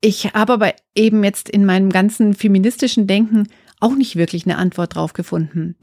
Ich 0.00 0.34
habe 0.34 0.54
aber 0.54 0.72
eben 0.96 1.22
jetzt 1.22 1.48
in 1.48 1.64
meinem 1.64 1.90
ganzen 1.90 2.34
feministischen 2.34 3.06
Denken 3.06 3.46
auch 3.78 3.94
nicht 3.94 4.16
wirklich 4.16 4.46
eine 4.46 4.58
Antwort 4.58 4.96
drauf 4.96 5.12
gefunden 5.12 5.76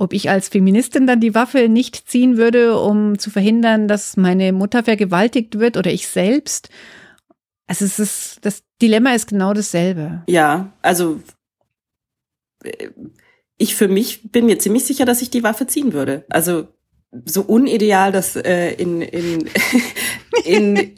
ob 0.00 0.14
ich 0.14 0.30
als 0.30 0.48
Feministin 0.48 1.06
dann 1.06 1.20
die 1.20 1.34
Waffe 1.34 1.68
nicht 1.68 2.08
ziehen 2.08 2.38
würde, 2.38 2.78
um 2.80 3.18
zu 3.18 3.30
verhindern, 3.30 3.86
dass 3.86 4.16
meine 4.16 4.52
Mutter 4.54 4.82
vergewaltigt 4.82 5.58
wird 5.58 5.76
oder 5.76 5.92
ich 5.92 6.08
selbst. 6.08 6.70
Also 7.66 7.84
es 7.84 7.98
ist, 7.98 8.38
das 8.40 8.62
Dilemma 8.80 9.12
ist 9.12 9.28
genau 9.28 9.52
dasselbe. 9.52 10.22
Ja, 10.26 10.72
also 10.80 11.20
äh, 12.64 12.88
ich 13.58 13.74
für 13.74 13.88
mich 13.88 14.32
bin 14.32 14.46
mir 14.46 14.58
ziemlich 14.58 14.86
sicher, 14.86 15.04
dass 15.04 15.20
ich 15.20 15.28
die 15.28 15.42
Waffe 15.42 15.66
ziehen 15.66 15.92
würde. 15.92 16.24
Also 16.30 16.68
so 17.24 17.42
unideal 17.42 18.12
das 18.12 18.36
äh, 18.36 18.72
in, 18.74 19.02
in, 19.02 19.50
in, 20.44 20.92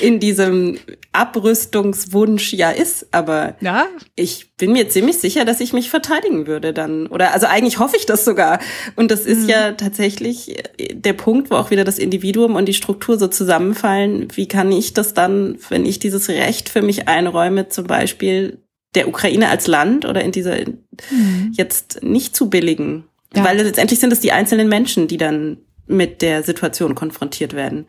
in 0.00 0.20
diesem 0.20 0.78
Abrüstungswunsch 1.12 2.52
ja 2.52 2.70
ist, 2.70 3.08
aber 3.10 3.56
ja? 3.60 3.86
ich 4.14 4.54
bin 4.56 4.72
mir 4.72 4.88
ziemlich 4.88 5.18
sicher, 5.18 5.44
dass 5.44 5.60
ich 5.60 5.72
mich 5.72 5.90
verteidigen 5.90 6.46
würde 6.46 6.72
dann. 6.72 7.08
Oder 7.08 7.32
also 7.32 7.46
eigentlich 7.46 7.78
hoffe 7.78 7.96
ich 7.96 8.06
das 8.06 8.24
sogar. 8.24 8.60
Und 8.94 9.10
das 9.10 9.26
ist 9.26 9.42
mhm. 9.42 9.48
ja 9.48 9.72
tatsächlich 9.72 10.62
der 10.92 11.12
Punkt, 11.12 11.50
wo 11.50 11.56
auch 11.56 11.70
wieder 11.70 11.84
das 11.84 11.98
Individuum 11.98 12.54
und 12.54 12.66
die 12.66 12.74
Struktur 12.74 13.18
so 13.18 13.26
zusammenfallen. 13.26 14.28
Wie 14.34 14.46
kann 14.46 14.70
ich 14.70 14.94
das 14.94 15.14
dann, 15.14 15.58
wenn 15.68 15.86
ich 15.86 15.98
dieses 15.98 16.28
Recht 16.28 16.68
für 16.68 16.82
mich 16.82 17.08
einräume, 17.08 17.68
zum 17.68 17.86
Beispiel 17.86 18.58
der 18.94 19.08
Ukraine 19.08 19.48
als 19.48 19.66
Land 19.66 20.04
oder 20.04 20.22
in 20.22 20.32
dieser 20.32 20.56
mhm. 20.56 21.52
jetzt 21.52 22.02
nicht 22.02 22.36
zu 22.36 22.48
billigen? 22.48 23.04
Ja. 23.34 23.44
Weil 23.44 23.60
letztendlich 23.60 24.00
sind 24.00 24.12
es 24.12 24.20
die 24.20 24.32
einzelnen 24.32 24.68
Menschen, 24.68 25.08
die 25.08 25.18
dann 25.18 25.58
mit 25.86 26.22
der 26.22 26.42
Situation 26.42 26.94
konfrontiert 26.94 27.54
werden. 27.54 27.88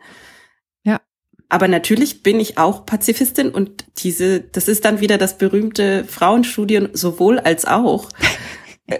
Ja. 0.82 1.00
Aber 1.48 1.68
natürlich 1.68 2.22
bin 2.22 2.40
ich 2.40 2.58
auch 2.58 2.86
Pazifistin 2.86 3.50
und 3.50 3.84
diese, 3.98 4.40
das 4.40 4.68
ist 4.68 4.84
dann 4.84 5.00
wieder 5.00 5.18
das 5.18 5.38
berühmte 5.38 6.04
Frauenstudien 6.04 6.90
sowohl 6.92 7.38
als 7.38 7.64
auch, 7.64 8.08
äh, 8.86 8.98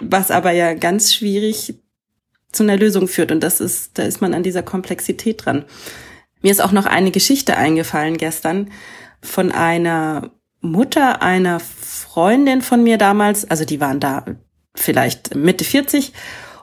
was 0.00 0.30
aber 0.30 0.52
ja 0.52 0.74
ganz 0.74 1.14
schwierig 1.14 1.74
zu 2.52 2.62
einer 2.62 2.76
Lösung 2.76 3.08
führt. 3.08 3.32
Und 3.32 3.40
das 3.40 3.60
ist, 3.60 3.98
da 3.98 4.02
ist 4.02 4.20
man 4.20 4.34
an 4.34 4.42
dieser 4.42 4.62
Komplexität 4.62 5.44
dran. 5.44 5.64
Mir 6.42 6.52
ist 6.52 6.60
auch 6.60 6.72
noch 6.72 6.86
eine 6.86 7.10
Geschichte 7.10 7.56
eingefallen 7.56 8.16
gestern 8.16 8.70
von 9.22 9.52
einer 9.52 10.30
Mutter 10.60 11.22
einer 11.22 11.60
Freundin 11.60 12.62
von 12.62 12.82
mir 12.82 12.98
damals, 12.98 13.48
also 13.48 13.64
die 13.64 13.80
waren 13.80 14.00
da 14.00 14.24
vielleicht 14.76 15.34
Mitte 15.34 15.64
40 15.64 16.12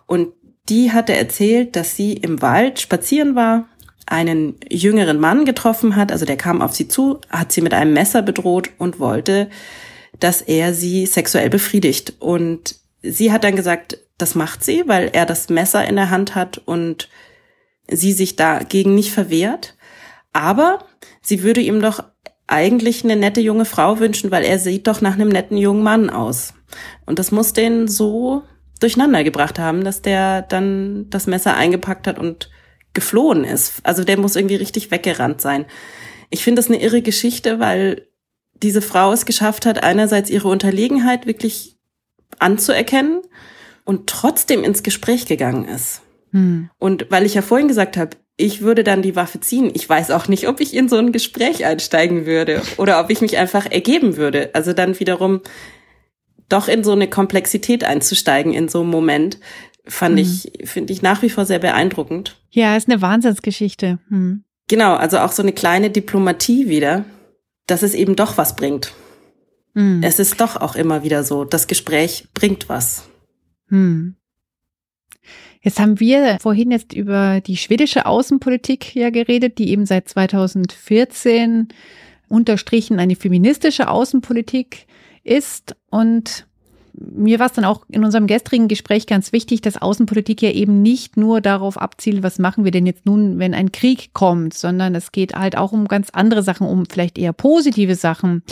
und 0.05 0.33
die 0.69 0.91
hatte 0.91 1.15
erzählt, 1.15 1.75
dass 1.75 1.95
sie 1.95 2.13
im 2.13 2.41
Wald 2.41 2.79
spazieren 2.79 3.35
war, 3.35 3.67
einen 4.05 4.55
jüngeren 4.69 5.19
Mann 5.19 5.45
getroffen 5.45 5.95
hat, 5.95 6.11
also 6.11 6.25
der 6.25 6.37
kam 6.37 6.61
auf 6.61 6.73
sie 6.73 6.87
zu, 6.87 7.19
hat 7.29 7.51
sie 7.51 7.61
mit 7.61 7.73
einem 7.73 7.93
Messer 7.93 8.21
bedroht 8.21 8.69
und 8.77 8.99
wollte, 8.99 9.49
dass 10.19 10.41
er 10.41 10.73
sie 10.73 11.05
sexuell 11.05 11.49
befriedigt. 11.49 12.13
Und 12.19 12.75
sie 13.01 13.31
hat 13.31 13.43
dann 13.43 13.55
gesagt, 13.55 13.97
das 14.17 14.35
macht 14.35 14.63
sie, 14.63 14.83
weil 14.87 15.09
er 15.13 15.25
das 15.25 15.49
Messer 15.49 15.85
in 15.85 15.95
der 15.95 16.09
Hand 16.09 16.35
hat 16.35 16.61
und 16.65 17.09
sie 17.89 18.13
sich 18.13 18.35
dagegen 18.35 18.95
nicht 18.95 19.11
verwehrt. 19.11 19.75
Aber 20.33 20.85
sie 21.21 21.43
würde 21.43 21.61
ihm 21.61 21.81
doch 21.81 22.03
eigentlich 22.47 23.03
eine 23.03 23.15
nette 23.15 23.41
junge 23.41 23.65
Frau 23.65 23.99
wünschen, 23.99 24.31
weil 24.31 24.43
er 24.43 24.59
sieht 24.59 24.87
doch 24.87 25.01
nach 25.01 25.13
einem 25.13 25.29
netten 25.29 25.57
jungen 25.57 25.83
Mann 25.83 26.09
aus. 26.09 26.53
Und 27.05 27.19
das 27.19 27.31
muss 27.31 27.53
den 27.53 27.87
so 27.87 28.43
durcheinander 28.79 29.23
gebracht 29.23 29.59
haben, 29.59 29.83
dass 29.83 30.01
der 30.01 30.41
dann 30.41 31.09
das 31.09 31.27
Messer 31.27 31.55
eingepackt 31.55 32.07
hat 32.07 32.19
und 32.19 32.49
geflohen 32.93 33.43
ist. 33.43 33.75
Also 33.83 34.03
der 34.03 34.19
muss 34.19 34.35
irgendwie 34.35 34.55
richtig 34.55 34.91
weggerannt 34.91 35.41
sein. 35.41 35.65
Ich 36.29 36.43
finde 36.43 36.61
das 36.61 36.69
eine 36.69 36.81
irre 36.81 37.01
Geschichte, 37.01 37.59
weil 37.59 38.07
diese 38.61 38.81
Frau 38.81 39.11
es 39.11 39.25
geschafft 39.25 39.65
hat, 39.65 39.83
einerseits 39.83 40.29
ihre 40.29 40.47
Unterlegenheit 40.47 41.25
wirklich 41.25 41.77
anzuerkennen 42.39 43.21
und 43.85 44.07
trotzdem 44.07 44.63
ins 44.63 44.83
Gespräch 44.83 45.25
gegangen 45.25 45.65
ist. 45.65 46.01
Hm. 46.31 46.69
Und 46.77 47.07
weil 47.09 47.25
ich 47.25 47.33
ja 47.33 47.41
vorhin 47.41 47.67
gesagt 47.67 47.97
habe, 47.97 48.17
ich 48.37 48.61
würde 48.61 48.83
dann 48.83 49.01
die 49.01 49.15
Waffe 49.15 49.39
ziehen. 49.39 49.71
Ich 49.73 49.87
weiß 49.87 50.11
auch 50.11 50.27
nicht, 50.27 50.47
ob 50.47 50.59
ich 50.59 50.73
in 50.73 50.89
so 50.89 50.97
ein 50.97 51.11
Gespräch 51.11 51.65
einsteigen 51.65 52.25
würde 52.25 52.61
oder 52.77 52.99
ob 52.99 53.09
ich 53.09 53.21
mich 53.21 53.37
einfach 53.37 53.65
ergeben 53.69 54.17
würde. 54.17 54.49
Also 54.53 54.73
dann 54.73 54.99
wiederum 54.99 55.41
doch 56.49 56.67
in 56.67 56.83
so 56.83 56.91
eine 56.91 57.07
Komplexität 57.07 57.83
einzusteigen 57.83 58.53
in 58.53 58.69
so 58.69 58.81
einem 58.81 58.89
Moment, 58.89 59.39
fand 59.85 60.15
mhm. 60.15 60.21
ich, 60.21 60.51
finde 60.65 60.93
ich 60.93 61.01
nach 61.01 61.21
wie 61.21 61.29
vor 61.29 61.45
sehr 61.45 61.59
beeindruckend. 61.59 62.39
Ja, 62.49 62.75
ist 62.75 62.89
eine 62.89 63.01
Wahnsinnsgeschichte. 63.01 63.99
Mhm. 64.09 64.43
Genau, 64.67 64.95
also 64.95 65.19
auch 65.19 65.31
so 65.31 65.41
eine 65.41 65.51
kleine 65.51 65.89
Diplomatie 65.89 66.69
wieder, 66.69 67.05
dass 67.67 67.83
es 67.83 67.93
eben 67.93 68.15
doch 68.15 68.37
was 68.37 68.55
bringt. 68.55 68.93
Mhm. 69.73 70.01
Es 70.03 70.19
ist 70.19 70.39
doch 70.39 70.55
auch 70.55 70.75
immer 70.75 71.03
wieder 71.03 71.23
so, 71.23 71.43
das 71.43 71.67
Gespräch 71.67 72.27
bringt 72.33 72.69
was. 72.69 73.09
Mhm. 73.67 74.15
Jetzt 75.63 75.79
haben 75.79 76.01
wir 76.01 76.37
vorhin 76.41 76.71
jetzt 76.71 76.91
über 76.91 77.39
die 77.39 77.55
schwedische 77.55 78.05
Außenpolitik 78.05 78.95
ja 78.95 79.09
geredet, 79.09 79.57
die 79.57 79.69
eben 79.69 79.85
seit 79.85 80.09
2014 80.09 81.69
unterstrichen 82.27 82.99
eine 82.99 83.15
feministische 83.15 83.87
Außenpolitik 83.87 84.87
ist. 85.23 85.77
Und 85.89 86.47
mir 86.93 87.39
war 87.39 87.45
es 87.45 87.53
dann 87.53 87.63
auch 87.63 87.85
in 87.87 88.03
unserem 88.03 88.27
gestrigen 88.27 88.67
Gespräch 88.67 89.07
ganz 89.07 89.31
wichtig, 89.31 89.61
dass 89.61 89.81
Außenpolitik 89.81 90.41
ja 90.41 90.51
eben 90.51 90.81
nicht 90.81 91.15
nur 91.15 91.39
darauf 91.39 91.77
abzielt, 91.77 92.23
was 92.23 92.39
machen 92.39 92.65
wir 92.65 92.71
denn 92.71 92.85
jetzt 92.85 93.05
nun, 93.05 93.39
wenn 93.39 93.53
ein 93.53 93.71
Krieg 93.71 94.11
kommt, 94.11 94.53
sondern 94.53 94.95
es 94.95 95.13
geht 95.13 95.33
halt 95.33 95.57
auch 95.57 95.71
um 95.71 95.87
ganz 95.87 96.09
andere 96.09 96.43
Sachen, 96.43 96.67
um 96.67 96.85
vielleicht 96.85 97.17
eher 97.17 97.31
positive 97.31 97.95
Sachen. 97.95 98.43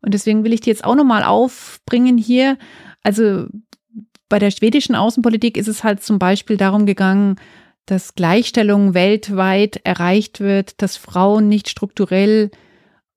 Und 0.00 0.14
deswegen 0.14 0.44
will 0.44 0.54
ich 0.54 0.62
die 0.62 0.70
jetzt 0.70 0.84
auch 0.84 0.96
nochmal 0.96 1.24
aufbringen 1.24 2.16
hier. 2.16 2.56
Also 3.02 3.48
bei 4.34 4.40
der 4.40 4.50
schwedischen 4.50 4.96
Außenpolitik 4.96 5.56
ist 5.56 5.68
es 5.68 5.84
halt 5.84 6.02
zum 6.02 6.18
Beispiel 6.18 6.56
darum 6.56 6.86
gegangen, 6.86 7.36
dass 7.86 8.16
Gleichstellung 8.16 8.92
weltweit 8.92 9.80
erreicht 9.84 10.40
wird, 10.40 10.82
dass 10.82 10.96
Frauen 10.96 11.48
nicht 11.48 11.68
strukturell 11.68 12.50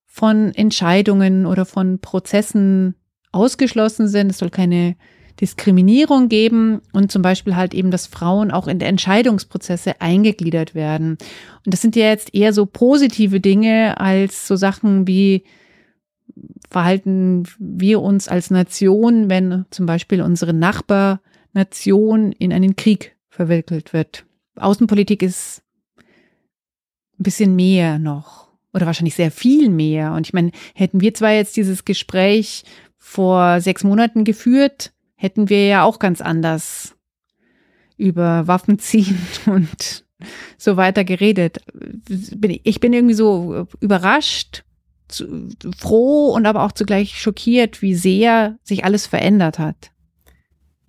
von 0.06 0.54
Entscheidungen 0.54 1.48
oder 1.48 1.66
von 1.66 1.98
Prozessen 1.98 2.94
ausgeschlossen 3.32 4.08
sind. 4.08 4.30
Es 4.30 4.38
soll 4.38 4.52
keine 4.52 4.96
Diskriminierung 5.42 6.30
geben 6.30 6.84
und 6.94 7.12
zum 7.12 7.24
Beispiel 7.24 7.56
halt 7.56 7.74
eben, 7.74 7.90
dass 7.90 8.06
Frauen 8.06 8.52
auch 8.52 8.68
in 8.68 8.80
Entscheidungsprozesse 8.80 10.00
eingegliedert 10.00 10.76
werden. 10.76 11.18
Und 11.66 11.74
das 11.74 11.82
sind 11.82 11.96
ja 11.96 12.10
jetzt 12.10 12.36
eher 12.36 12.54
so 12.54 12.68
positive 12.68 13.40
Dinge 13.40 14.00
als 14.00 14.48
so 14.48 14.56
Sachen 14.56 15.08
wie 15.08 15.46
verhalten 16.70 17.44
wir 17.60 18.02
uns 18.02 18.28
als 18.28 18.52
Nation, 18.52 19.30
wenn 19.30 19.66
zum 19.70 19.86
Beispiel 19.86 20.22
unsere 20.22 20.54
Nachbarnation 20.54 22.32
in 22.34 22.54
einen 22.54 22.76
Krieg 22.76 23.16
verwickelt 23.30 23.94
wird. 23.94 24.26
Außenpolitik 24.56 25.22
ist 25.24 25.62
ein 25.98 27.24
bisschen 27.24 27.56
mehr 27.56 28.00
noch 28.00 28.48
oder 28.74 28.86
wahrscheinlich 28.86 29.16
sehr 29.16 29.32
viel 29.32 29.70
mehr. 29.70 30.14
Und 30.14 30.28
ich 30.28 30.34
meine, 30.34 30.52
hätten 30.76 31.02
wir 31.02 31.14
zwar 31.14 31.32
jetzt 31.32 31.58
dieses 31.58 31.86
Gespräch 31.86 32.64
vor 32.98 33.62
sechs 33.62 33.84
Monaten 33.84 34.24
geführt, 34.24 34.94
hätten 35.16 35.50
wir 35.50 35.66
ja 35.66 35.84
auch 35.84 36.00
ganz 36.00 36.22
anders 36.22 36.96
über 37.98 38.48
Waffen 38.48 38.80
ziehen 38.80 39.18
und 39.46 40.06
so 40.58 40.78
weiter 40.78 41.04
geredet. 41.04 41.60
Ich 42.64 42.80
bin 42.80 42.94
irgendwie 42.94 43.14
so 43.14 43.68
überrascht, 43.80 44.64
zu, 45.10 45.50
froh 45.78 46.32
und 46.34 46.46
aber 46.46 46.64
auch 46.64 46.72
zugleich 46.72 47.20
schockiert, 47.20 47.82
wie 47.82 47.96
sehr 47.96 48.58
sich 48.64 48.84
alles 48.86 49.08
verändert 49.08 49.60
hat. 49.60 49.92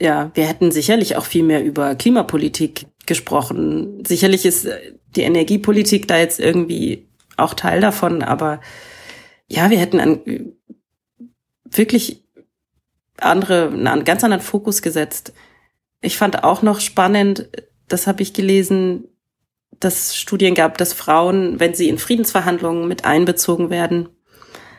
Ja, 0.00 0.30
wir 0.34 0.46
hätten 0.46 0.70
sicherlich 0.70 1.16
auch 1.16 1.24
viel 1.24 1.42
mehr 1.42 1.64
über 1.64 1.94
Klimapolitik 1.94 2.86
gesprochen. 3.06 4.04
Sicherlich 4.06 4.46
ist 4.46 4.66
äh, 4.66 4.92
die 5.16 5.22
Energiepolitik 5.22 6.06
da 6.06 6.18
jetzt 6.18 6.38
irgendwie 6.38 7.08
auch 7.36 7.54
Teil 7.54 7.80
davon, 7.80 8.22
aber 8.22 8.60
ja, 9.48 9.70
wir 9.70 9.78
hätten 9.78 10.00
an 10.00 10.20
wirklich 11.64 12.22
andere, 13.16 13.68
einen 13.68 14.04
ganz 14.04 14.22
anderen 14.22 14.42
Fokus 14.42 14.82
gesetzt. 14.82 15.32
Ich 16.00 16.16
fand 16.16 16.44
auch 16.44 16.62
noch 16.62 16.80
spannend, 16.80 17.48
das 17.88 18.06
habe 18.06 18.22
ich 18.22 18.32
gelesen, 18.32 19.04
dass 19.80 20.16
Studien 20.16 20.54
gab, 20.54 20.78
dass 20.78 20.92
Frauen, 20.92 21.60
wenn 21.60 21.74
sie 21.74 21.88
in 21.88 21.98
Friedensverhandlungen 21.98 22.88
mit 22.88 23.04
einbezogen 23.04 23.70
werden, 23.70 24.08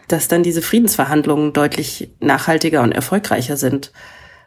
dass 0.08 0.28
dann 0.28 0.44
diese 0.44 0.62
Friedensverhandlungen 0.62 1.54
deutlich 1.54 2.10
nachhaltiger 2.20 2.82
und 2.82 2.92
erfolgreicher 2.92 3.58
sind. 3.58 3.92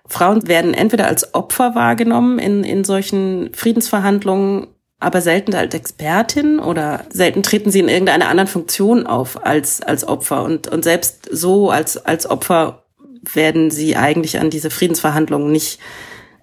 Frauen 0.06 0.46
werden 0.46 0.74
entweder 0.74 1.06
als 1.06 1.34
Opfer 1.34 1.74
wahrgenommen 1.74 2.38
in, 2.38 2.64
in 2.64 2.84
solchen 2.84 3.50
Friedensverhandlungen, 3.54 4.66
aber 4.98 5.20
selten 5.20 5.54
als 5.54 5.74
Expertin 5.74 6.58
oder 6.58 7.04
selten 7.10 7.42
treten 7.42 7.70
sie 7.70 7.80
in 7.80 7.88
irgendeiner 7.88 8.28
anderen 8.28 8.48
Funktion 8.48 9.06
auf 9.06 9.44
als, 9.44 9.80
als 9.80 10.06
Opfer. 10.06 10.42
Und, 10.42 10.68
und 10.68 10.84
selbst 10.84 11.28
so 11.30 11.70
als, 11.70 11.96
als 11.96 12.28
Opfer 12.28 12.84
werden 13.32 13.70
sie 13.70 13.96
eigentlich 13.96 14.38
an 14.38 14.50
diese 14.50 14.70
Friedensverhandlungen 14.70 15.50
nicht 15.50 15.78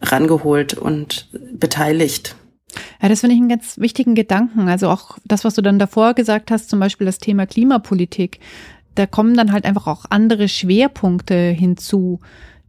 rangeholt 0.01 0.73
und 0.73 1.29
beteiligt. 1.53 2.35
Ja, 3.01 3.09
das 3.09 3.21
finde 3.21 3.35
ich 3.35 3.41
einen 3.41 3.49
ganz 3.49 3.79
wichtigen 3.79 4.15
Gedanken. 4.15 4.67
Also 4.67 4.89
auch 4.89 5.17
das, 5.25 5.43
was 5.43 5.55
du 5.55 5.61
dann 5.61 5.79
davor 5.79 6.13
gesagt 6.13 6.51
hast, 6.51 6.69
zum 6.69 6.79
Beispiel 6.79 7.05
das 7.05 7.17
Thema 7.17 7.45
Klimapolitik. 7.45 8.39
Da 8.95 9.05
kommen 9.05 9.35
dann 9.35 9.51
halt 9.51 9.65
einfach 9.65 9.87
auch 9.87 10.05
andere 10.09 10.47
Schwerpunkte 10.47 11.49
hinzu. 11.49 12.19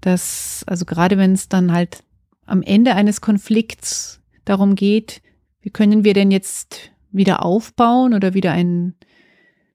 Dass, 0.01 0.65
also 0.67 0.85
gerade 0.85 1.19
wenn 1.19 1.33
es 1.33 1.49
dann 1.49 1.73
halt 1.73 2.03
am 2.47 2.63
Ende 2.63 2.95
eines 2.95 3.21
Konflikts 3.21 4.21
darum 4.45 4.75
geht, 4.75 5.21
wie 5.61 5.71
können 5.71 6.05
wir 6.05 6.15
denn 6.15 6.31
jetzt 6.31 6.91
wieder 7.13 7.45
aufbauen 7.45 8.15
oder 8.15 8.35
wieder 8.35 8.53
ein 8.53 8.95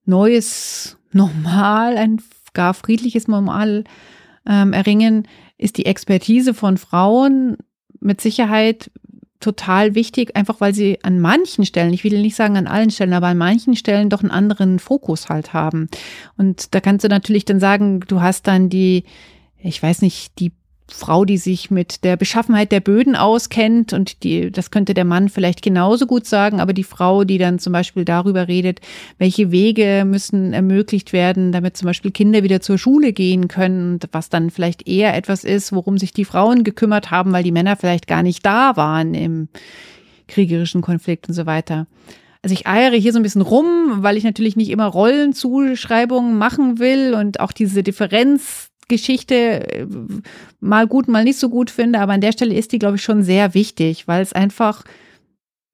neues 0.05 0.97
Normal, 1.11 1.97
ein 1.97 2.21
gar 2.53 2.73
friedliches 2.73 3.27
Normal 3.27 3.83
ähm, 4.47 4.73
erringen, 4.73 5.27
ist 5.57 5.77
die 5.77 5.85
Expertise 5.85 6.53
von 6.53 6.77
Frauen 6.77 7.57
mit 7.99 8.21
Sicherheit 8.21 8.91
total 9.39 9.95
wichtig, 9.95 10.35
einfach 10.35 10.61
weil 10.61 10.73
sie 10.73 11.03
an 11.03 11.19
manchen 11.19 11.65
Stellen, 11.65 11.93
ich 11.93 12.03
will 12.03 12.21
nicht 12.21 12.35
sagen 12.35 12.57
an 12.57 12.67
allen 12.67 12.89
Stellen, 12.89 13.13
aber 13.13 13.27
an 13.27 13.37
manchen 13.37 13.75
Stellen 13.75 14.09
doch 14.09 14.21
einen 14.21 14.31
anderen 14.31 14.79
Fokus 14.79 15.29
halt 15.29 15.53
haben. 15.53 15.87
Und 16.37 16.73
da 16.73 16.79
kannst 16.79 17.03
du 17.03 17.09
natürlich 17.09 17.45
dann 17.45 17.59
sagen, 17.59 17.99
du 18.01 18.21
hast 18.21 18.47
dann 18.47 18.69
die, 18.69 19.03
ich 19.59 19.81
weiß 19.81 20.01
nicht, 20.01 20.39
die 20.39 20.51
Frau, 20.87 21.25
die 21.25 21.37
sich 21.37 21.71
mit 21.71 22.03
der 22.03 22.15
Beschaffenheit 22.15 22.71
der 22.71 22.79
Böden 22.79 23.15
auskennt 23.15 23.91
und 23.91 24.23
die, 24.23 24.51
das 24.51 24.69
könnte 24.69 24.93
der 24.93 25.05
Mann 25.05 25.29
vielleicht 25.29 25.63
genauso 25.63 26.05
gut 26.05 26.27
sagen, 26.27 26.59
aber 26.59 26.73
die 26.73 26.83
Frau, 26.83 27.23
die 27.23 27.39
dann 27.39 27.57
zum 27.57 27.73
Beispiel 27.73 28.05
darüber 28.05 28.47
redet, 28.47 28.81
welche 29.17 29.51
Wege 29.51 30.03
müssen 30.05 30.53
ermöglicht 30.53 31.11
werden, 31.11 31.51
damit 31.51 31.75
zum 31.75 31.87
Beispiel 31.87 32.11
Kinder 32.11 32.43
wieder 32.43 32.61
zur 32.61 32.77
Schule 32.77 33.13
gehen 33.13 33.47
können, 33.47 33.99
was 34.11 34.29
dann 34.29 34.51
vielleicht 34.51 34.87
eher 34.87 35.15
etwas 35.15 35.43
ist, 35.43 35.73
worum 35.73 35.97
sich 35.97 36.13
die 36.13 36.25
Frauen 36.25 36.63
gekümmert 36.63 37.09
haben, 37.09 37.31
weil 37.31 37.43
die 37.43 37.51
Männer 37.51 37.75
vielleicht 37.75 38.05
gar 38.05 38.21
nicht 38.21 38.45
da 38.45 38.77
waren 38.77 39.15
im 39.15 39.47
kriegerischen 40.27 40.81
Konflikt 40.81 41.27
und 41.27 41.33
so 41.33 41.47
weiter. 41.47 41.87
Also 42.45 42.53
ich 42.53 42.67
eiere 42.67 42.95
hier 42.95 43.11
so 43.11 43.17
ein 43.17 43.23
bisschen 43.23 43.41
rum, 43.41 44.03
weil 44.03 44.17
ich 44.17 44.23
natürlich 44.23 44.55
nicht 44.55 44.69
immer 44.69 44.85
Rollenzuschreibungen 44.85 46.37
machen 46.37 46.77
will 46.77 47.15
und 47.15 47.39
auch 47.39 47.51
diese 47.51 47.81
Differenz 47.81 48.69
Geschichte 48.87 49.35
äh, 49.35 49.87
mal 50.59 50.85
gut, 50.85 51.07
mal 51.07 51.23
nicht 51.23 51.39
so 51.39 51.49
gut 51.49 51.71
finde, 51.71 51.99
aber 51.99 52.13
an 52.13 52.21
der 52.21 52.33
Stelle 52.33 52.53
ist 52.53 52.71
die, 52.71 52.77
glaube 52.77 52.97
ich, 52.97 53.01
schon 53.01 53.23
sehr 53.23 53.55
wichtig, 53.55 54.07
weil 54.07 54.21
es 54.21 54.31
einfach 54.31 54.83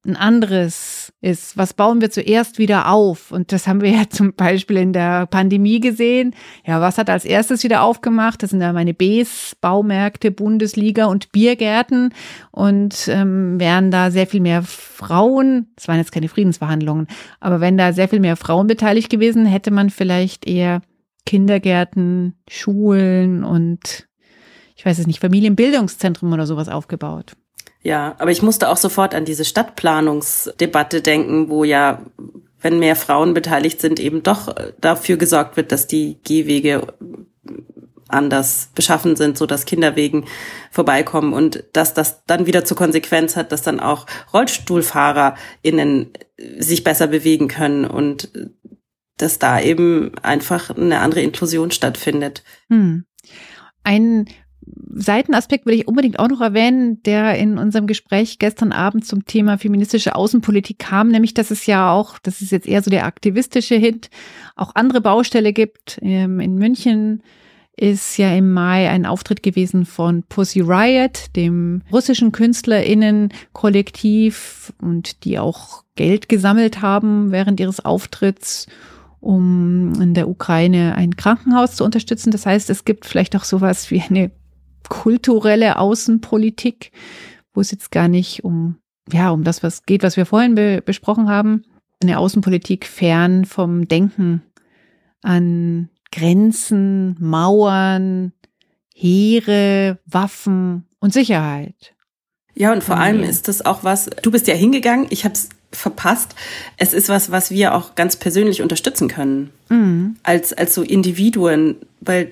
ein 0.05 0.15
anderes 0.15 1.13
ist. 1.21 1.57
Was 1.57 1.73
bauen 1.73 2.01
wir 2.01 2.09
zuerst 2.09 2.57
wieder 2.57 2.89
auf? 2.89 3.31
Und 3.31 3.51
das 3.51 3.67
haben 3.67 3.81
wir 3.81 3.91
ja 3.91 4.09
zum 4.09 4.33
Beispiel 4.33 4.77
in 4.77 4.93
der 4.93 5.27
Pandemie 5.27 5.79
gesehen. 5.79 6.33
Ja, 6.65 6.81
was 6.81 6.97
hat 6.97 7.09
als 7.09 7.23
erstes 7.23 7.63
wieder 7.63 7.83
aufgemacht? 7.83 8.41
Das 8.41 8.49
sind 8.49 8.61
ja 8.61 8.73
meine 8.73 8.93
Bs, 8.93 9.55
Baumärkte, 9.61 10.31
Bundesliga 10.31 11.05
und 11.05 11.31
Biergärten. 11.31 12.13
Und 12.51 13.07
ähm, 13.09 13.59
wären 13.59 13.91
da 13.91 14.09
sehr 14.09 14.25
viel 14.27 14.41
mehr 14.41 14.63
Frauen, 14.63 15.67
das 15.75 15.87
waren 15.87 15.97
jetzt 15.97 16.11
keine 16.11 16.29
Friedensverhandlungen, 16.29 17.07
aber 17.39 17.59
wenn 17.59 17.77
da 17.77 17.93
sehr 17.93 18.07
viel 18.07 18.19
mehr 18.19 18.35
Frauen 18.35 18.67
beteiligt 18.67 19.09
gewesen, 19.09 19.45
hätte 19.45 19.71
man 19.71 19.89
vielleicht 19.89 20.47
eher 20.47 20.81
Kindergärten, 21.25 22.35
Schulen 22.49 23.43
und 23.43 24.07
ich 24.75 24.85
weiß 24.85 24.99
es 24.99 25.07
nicht, 25.07 25.19
Familienbildungszentren 25.19 26.33
oder 26.33 26.47
sowas 26.47 26.67
aufgebaut. 26.67 27.33
Ja, 27.83 28.15
aber 28.19 28.31
ich 28.31 28.41
musste 28.41 28.69
auch 28.69 28.77
sofort 28.77 29.15
an 29.15 29.25
diese 29.25 29.45
Stadtplanungsdebatte 29.45 31.01
denken, 31.01 31.49
wo 31.49 31.63
ja, 31.63 32.01
wenn 32.61 32.77
mehr 32.79 32.95
Frauen 32.95 33.33
beteiligt 33.33 33.81
sind, 33.81 33.99
eben 33.99 34.21
doch 34.21 34.53
dafür 34.79 35.17
gesorgt 35.17 35.57
wird, 35.57 35.71
dass 35.71 35.87
die 35.87 36.19
Gehwege 36.23 36.93
anders 38.07 38.69
beschaffen 38.75 39.15
sind, 39.15 39.37
so 39.37 39.45
dass 39.45 39.65
Kinderwegen 39.65 40.25
vorbeikommen 40.69 41.33
und 41.33 41.63
dass 41.73 41.93
das 41.93 42.23
dann 42.25 42.45
wieder 42.45 42.65
zur 42.65 42.77
Konsequenz 42.77 43.35
hat, 43.35 43.51
dass 43.51 43.61
dann 43.61 43.79
auch 43.79 44.05
RollstuhlfahrerInnen 44.33 46.11
sich 46.59 46.83
besser 46.83 47.07
bewegen 47.07 47.47
können 47.47 47.85
und 47.85 48.29
dass 49.17 49.39
da 49.39 49.59
eben 49.59 50.17
einfach 50.19 50.75
eine 50.75 50.99
andere 50.99 51.21
Inklusion 51.21 51.71
stattfindet. 51.71 52.43
Hm. 52.69 53.05
Ein 53.83 54.25
Seitenaspekt 54.93 55.65
will 55.65 55.73
ich 55.73 55.87
unbedingt 55.87 56.19
auch 56.19 56.27
noch 56.27 56.41
erwähnen, 56.41 57.01
der 57.03 57.37
in 57.37 57.57
unserem 57.57 57.87
Gespräch 57.87 58.39
gestern 58.39 58.71
Abend 58.71 59.05
zum 59.05 59.25
Thema 59.25 59.57
feministische 59.57 60.15
Außenpolitik 60.15 60.79
kam, 60.79 61.07
nämlich 61.07 61.33
dass 61.33 61.51
es 61.51 61.65
ja 61.65 61.91
auch, 61.91 62.19
das 62.19 62.41
ist 62.41 62.51
jetzt 62.51 62.67
eher 62.67 62.81
so 62.81 62.91
der 62.91 63.05
aktivistische 63.05 63.75
Hit, 63.75 64.09
auch 64.55 64.75
andere 64.75 65.01
Baustelle 65.01 65.53
gibt. 65.53 65.99
Ähm, 66.01 66.39
in 66.39 66.55
München 66.55 67.23
ist 67.77 68.17
ja 68.17 68.35
im 68.35 68.51
Mai 68.51 68.89
ein 68.89 69.05
Auftritt 69.05 69.43
gewesen 69.43 69.85
von 69.85 70.23
Pussy 70.23 70.61
Riot, 70.61 71.35
dem 71.35 71.83
russischen 71.91 72.31
KünstlerInnen-Kollektiv 72.31 74.73
und 74.81 75.25
die 75.25 75.37
auch 75.39 75.83
Geld 75.95 76.29
gesammelt 76.29 76.81
haben 76.81 77.31
während 77.31 77.59
ihres 77.59 77.83
Auftritts 77.83 78.67
um 79.21 79.93
in 80.01 80.13
der 80.15 80.27
Ukraine 80.27 80.95
ein 80.95 81.15
Krankenhaus 81.15 81.75
zu 81.75 81.85
unterstützen. 81.85 82.31
Das 82.31 82.47
heißt, 82.47 82.71
es 82.71 82.85
gibt 82.85 83.05
vielleicht 83.05 83.35
auch 83.35 83.43
sowas 83.43 83.91
wie 83.91 84.01
eine 84.01 84.31
kulturelle 84.89 85.77
Außenpolitik, 85.77 86.91
wo 87.53 87.61
es 87.61 87.71
jetzt 87.71 87.91
gar 87.91 88.07
nicht 88.07 88.43
um, 88.43 88.77
ja, 89.11 89.29
um 89.31 89.43
das, 89.43 89.63
was 89.63 89.85
geht, 89.85 90.03
was 90.03 90.17
wir 90.17 90.25
vorhin 90.25 90.55
be 90.55 90.81
besprochen 90.83 91.29
haben. 91.29 91.63
Eine 92.01 92.17
Außenpolitik 92.17 92.85
fern 92.85 93.45
vom 93.45 93.87
Denken 93.87 94.41
an 95.21 95.89
Grenzen, 96.11 97.15
Mauern, 97.19 98.33
Heere, 98.93 99.99
Waffen 100.05 100.87
und 100.99 101.13
Sicherheit. 101.13 101.93
Ja, 102.53 102.73
und 102.73 102.83
vor 102.83 102.97
allem 102.97 103.23
ist 103.23 103.47
das 103.47 103.65
auch 103.65 103.83
was, 103.83 104.09
du 104.21 104.31
bist 104.31 104.47
ja 104.47 104.53
hingegangen, 104.53 105.07
ich 105.09 105.23
habe 105.23 105.33
es 105.33 105.49
verpasst. 105.71 106.35
Es 106.77 106.93
ist 106.93 107.09
was, 107.09 107.31
was 107.31 107.51
wir 107.51 107.73
auch 107.73 107.95
ganz 107.95 108.15
persönlich 108.17 108.61
unterstützen 108.61 109.07
können. 109.07 109.51
Mhm. 109.69 110.17
Als, 110.23 110.53
als 110.53 110.73
so 110.73 110.81
Individuen, 110.81 111.77
weil 112.01 112.31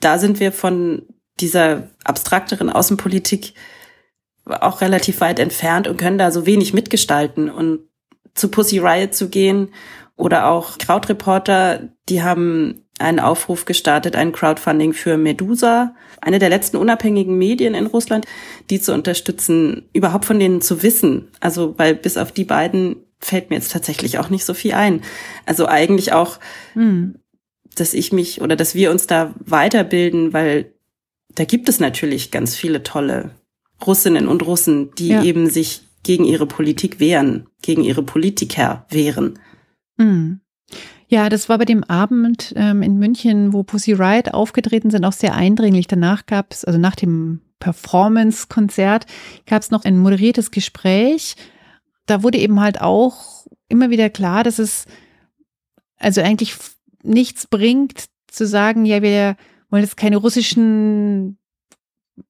da 0.00 0.18
sind 0.18 0.38
wir 0.38 0.52
von 0.52 1.02
dieser 1.40 1.88
abstrakteren 2.04 2.70
Außenpolitik 2.70 3.54
auch 4.44 4.80
relativ 4.80 5.20
weit 5.20 5.38
entfernt 5.38 5.86
und 5.88 5.98
können 5.98 6.18
da 6.18 6.30
so 6.30 6.46
wenig 6.46 6.72
mitgestalten. 6.72 7.50
Und 7.50 7.80
zu 8.34 8.48
Pussy 8.48 8.78
Riot 8.78 9.14
zu 9.14 9.28
gehen 9.28 9.68
oder 10.16 10.46
auch 10.46 10.78
Krautreporter, 10.78 11.88
die 12.08 12.22
haben 12.22 12.84
einen 12.98 13.20
Aufruf 13.20 13.64
gestartet, 13.64 14.16
ein 14.16 14.32
Crowdfunding 14.32 14.92
für 14.92 15.16
Medusa, 15.16 15.94
eine 16.20 16.38
der 16.38 16.48
letzten 16.48 16.76
unabhängigen 16.76 17.38
Medien 17.38 17.74
in 17.74 17.86
Russland, 17.86 18.26
die 18.70 18.80
zu 18.80 18.92
unterstützen, 18.92 19.88
überhaupt 19.92 20.24
von 20.24 20.40
denen 20.40 20.60
zu 20.60 20.82
wissen. 20.82 21.28
Also, 21.38 21.78
weil 21.78 21.94
bis 21.94 22.16
auf 22.16 22.32
die 22.32 22.44
beiden 22.44 22.96
fällt 23.20 23.50
mir 23.50 23.56
jetzt 23.56 23.72
tatsächlich 23.72 24.18
auch 24.18 24.30
nicht 24.30 24.44
so 24.44 24.54
viel 24.54 24.72
ein. 24.72 25.02
Also 25.46 25.66
eigentlich 25.66 26.12
auch, 26.12 26.38
hm. 26.72 27.16
dass 27.76 27.94
ich 27.94 28.12
mich 28.12 28.40
oder 28.40 28.56
dass 28.56 28.74
wir 28.74 28.90
uns 28.90 29.06
da 29.06 29.34
weiterbilden, 29.38 30.32
weil 30.32 30.72
da 31.34 31.44
gibt 31.44 31.68
es 31.68 31.80
natürlich 31.80 32.30
ganz 32.30 32.56
viele 32.56 32.82
tolle 32.82 33.30
Russinnen 33.86 34.26
und 34.28 34.44
Russen, 34.44 34.90
die 34.96 35.08
ja. 35.08 35.22
eben 35.22 35.48
sich 35.48 35.82
gegen 36.02 36.24
ihre 36.24 36.46
Politik 36.46 37.00
wehren, 37.00 37.46
gegen 37.62 37.84
ihre 37.84 38.02
Politiker 38.02 38.86
wehren. 38.90 39.38
Hm. 39.98 40.40
Ja, 41.08 41.28
das 41.28 41.48
war 41.48 41.58
bei 41.58 41.64
dem 41.64 41.84
Abend 41.84 42.52
ähm, 42.56 42.82
in 42.82 42.98
München, 42.98 43.52
wo 43.52 43.62
Pussy 43.62 43.92
Riot 43.94 44.34
aufgetreten 44.34 44.90
sind, 44.90 45.04
auch 45.04 45.12
sehr 45.12 45.34
eindringlich. 45.34 45.86
Danach 45.86 46.26
gab 46.26 46.52
es, 46.52 46.64
also 46.64 46.78
nach 46.78 46.96
dem 46.96 47.40
Performance-Konzert, 47.60 49.06
gab 49.46 49.62
es 49.62 49.70
noch 49.70 49.84
ein 49.84 49.98
moderiertes 49.98 50.50
Gespräch. 50.50 51.34
Da 52.06 52.22
wurde 52.22 52.38
eben 52.38 52.60
halt 52.60 52.80
auch 52.80 53.46
immer 53.68 53.90
wieder 53.90 54.10
klar, 54.10 54.44
dass 54.44 54.58
es 54.58 54.84
also 55.98 56.20
eigentlich 56.20 56.54
nichts 57.02 57.46
bringt, 57.46 58.04
zu 58.28 58.46
sagen, 58.46 58.84
ja, 58.84 59.02
wir 59.02 59.36
wollen 59.70 59.82
jetzt 59.82 59.96
keine 59.96 60.16
russischen 60.16 61.38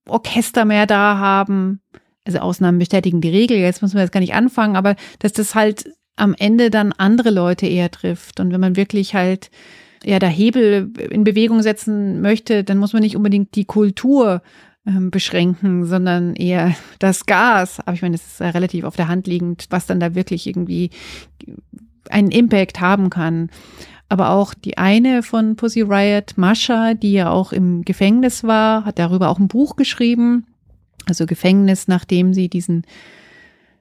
Orchester 0.06 0.64
mehr 0.64 0.86
da 0.86 1.18
haben. 1.18 1.80
Also 2.26 2.40
Ausnahmen 2.40 2.78
bestätigen 2.78 3.20
die 3.20 3.30
Regel, 3.30 3.56
jetzt 3.58 3.80
müssen 3.80 3.94
wir 3.94 4.02
jetzt 4.02 4.12
gar 4.12 4.20
nicht 4.20 4.34
anfangen, 4.34 4.76
aber 4.76 4.96
dass 5.18 5.32
das 5.32 5.54
halt 5.54 5.90
am 6.16 6.34
Ende 6.38 6.70
dann 6.70 6.92
andere 6.92 7.30
Leute 7.30 7.66
eher 7.66 7.90
trifft. 7.90 8.40
Und 8.40 8.52
wenn 8.52 8.60
man 8.60 8.76
wirklich 8.76 9.14
halt 9.14 9.50
ja 10.04 10.18
der 10.18 10.28
Hebel 10.28 10.92
in 11.10 11.24
Bewegung 11.24 11.62
setzen 11.62 12.20
möchte, 12.20 12.64
dann 12.64 12.78
muss 12.78 12.92
man 12.92 13.02
nicht 13.02 13.16
unbedingt 13.16 13.54
die 13.54 13.64
Kultur 13.64 14.42
ähm, 14.86 15.10
beschränken, 15.10 15.86
sondern 15.86 16.34
eher 16.34 16.74
das 16.98 17.26
Gas. 17.26 17.80
Aber 17.80 17.94
ich 17.94 18.02
meine, 18.02 18.16
das 18.16 18.26
ist 18.26 18.40
relativ 18.40 18.84
auf 18.84 18.96
der 18.96 19.08
Hand 19.08 19.26
liegend, 19.26 19.66
was 19.70 19.86
dann 19.86 20.00
da 20.00 20.14
wirklich 20.14 20.46
irgendwie 20.46 20.90
einen 22.10 22.30
Impact 22.30 22.80
haben 22.80 23.10
kann. 23.10 23.50
Aber 24.08 24.30
auch 24.30 24.54
die 24.54 24.78
eine 24.78 25.22
von 25.22 25.56
Pussy 25.56 25.82
Riot, 25.82 26.36
Mascha, 26.36 26.94
die 26.94 27.12
ja 27.12 27.30
auch 27.30 27.52
im 27.52 27.82
Gefängnis 27.84 28.42
war, 28.42 28.84
hat 28.84 28.98
darüber 28.98 29.28
auch 29.28 29.38
ein 29.38 29.48
Buch 29.48 29.76
geschrieben. 29.76 30.46
Also 31.06 31.26
Gefängnis, 31.26 31.88
nachdem 31.88 32.32
sie 32.32 32.48
diesen 32.48 32.84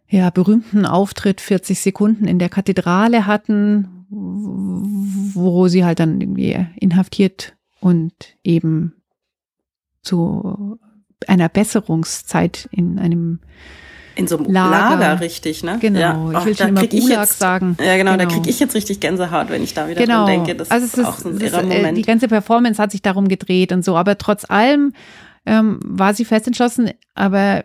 ja, 0.09 0.29
berühmten 0.29 0.85
Auftritt 0.85 1.41
40 1.41 1.79
Sekunden 1.79 2.25
in 2.25 2.39
der 2.39 2.49
Kathedrale 2.49 3.25
hatten, 3.25 4.05
wo 4.09 5.67
sie 5.67 5.83
halt 5.83 5.99
dann 5.99 6.21
irgendwie 6.21 6.65
inhaftiert 6.77 7.55
und 7.79 8.13
eben 8.43 8.93
zu 10.01 10.79
einer 11.27 11.49
Besserungszeit 11.49 12.69
in 12.71 12.99
einem 12.99 13.39
in 14.17 14.27
so 14.27 14.37
einem 14.37 14.51
Lager, 14.51 14.97
Lager 14.97 15.21
richtig, 15.21 15.63
ne? 15.63 15.77
Genau. 15.79 15.99
Ja. 16.31 16.39
Ich 16.39 16.45
will 16.45 16.53
oh, 16.53 16.55
schon 16.55 16.69
immer 16.69 16.87
Gulag 16.87 17.09
jetzt, 17.09 17.39
sagen. 17.39 17.77
Ja, 17.79 17.97
genau, 17.97 18.13
genau. 18.13 18.25
da 18.25 18.29
kriege 18.29 18.49
ich 18.49 18.59
jetzt 18.59 18.73
richtig 18.73 18.99
Gänsehaut, 18.99 19.49
wenn 19.49 19.63
ich 19.63 19.73
da 19.73 19.87
wieder 19.87 20.01
genau. 20.01 20.25
dran 20.25 20.45
denke. 20.45 20.55
Das 20.55 20.71
also 20.71 20.85
ist, 20.85 20.97
ist 20.97 21.05
auch 21.05 21.17
so 21.17 21.29
ein 21.29 21.39
irrer 21.39 21.61
äh, 21.61 21.65
Moment. 21.65 21.97
Die 21.97 22.01
ganze 22.01 22.27
Performance 22.27 22.81
hat 22.81 22.91
sich 22.91 23.01
darum 23.01 23.27
gedreht 23.27 23.71
und 23.71 23.85
so, 23.85 23.95
aber 23.95 24.17
trotz 24.17 24.49
allem 24.49 24.93
ähm, 25.45 25.79
war 25.83 26.13
sie 26.13 26.25
fest 26.25 26.47
entschlossen, 26.47 26.91
aber 27.13 27.63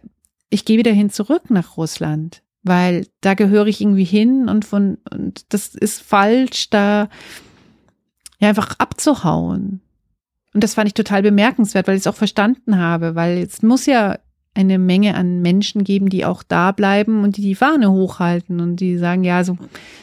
ich 0.50 0.64
gehe 0.64 0.78
wieder 0.78 0.92
hin 0.92 1.10
zurück 1.10 1.50
nach 1.50 1.76
Russland, 1.76 2.42
weil 2.62 3.06
da 3.22 3.34
gehöre 3.34 3.66
ich 3.66 3.80
irgendwie 3.80 4.04
hin 4.04 4.48
und 4.48 4.64
von 4.66 4.98
und 5.10 5.52
das 5.54 5.74
ist 5.74 6.02
falsch, 6.02 6.68
da 6.68 7.08
ja 8.38 8.48
einfach 8.48 8.74
abzuhauen. 8.78 9.80
Und 10.54 10.62
das 10.62 10.74
fand 10.74 10.86
ich 10.86 10.94
total 10.94 11.22
bemerkenswert, 11.22 11.88
weil 11.88 11.94
ich 11.94 12.02
es 12.02 12.06
auch 12.06 12.14
verstanden 12.14 12.76
habe, 12.76 13.14
weil 13.14 13.38
es 13.38 13.62
muss 13.62 13.86
ja 13.86 14.18
eine 14.54 14.78
Menge 14.78 15.14
an 15.14 15.40
Menschen 15.40 15.82
geben, 15.84 16.08
die 16.08 16.24
auch 16.24 16.42
da 16.42 16.72
bleiben 16.72 17.24
und 17.24 17.36
die 17.36 17.42
die 17.42 17.54
Fahne 17.54 17.90
hochhalten 17.90 18.60
und 18.60 18.76
die 18.76 18.98
sagen, 18.98 19.24
ja, 19.24 19.44
so, 19.44 19.56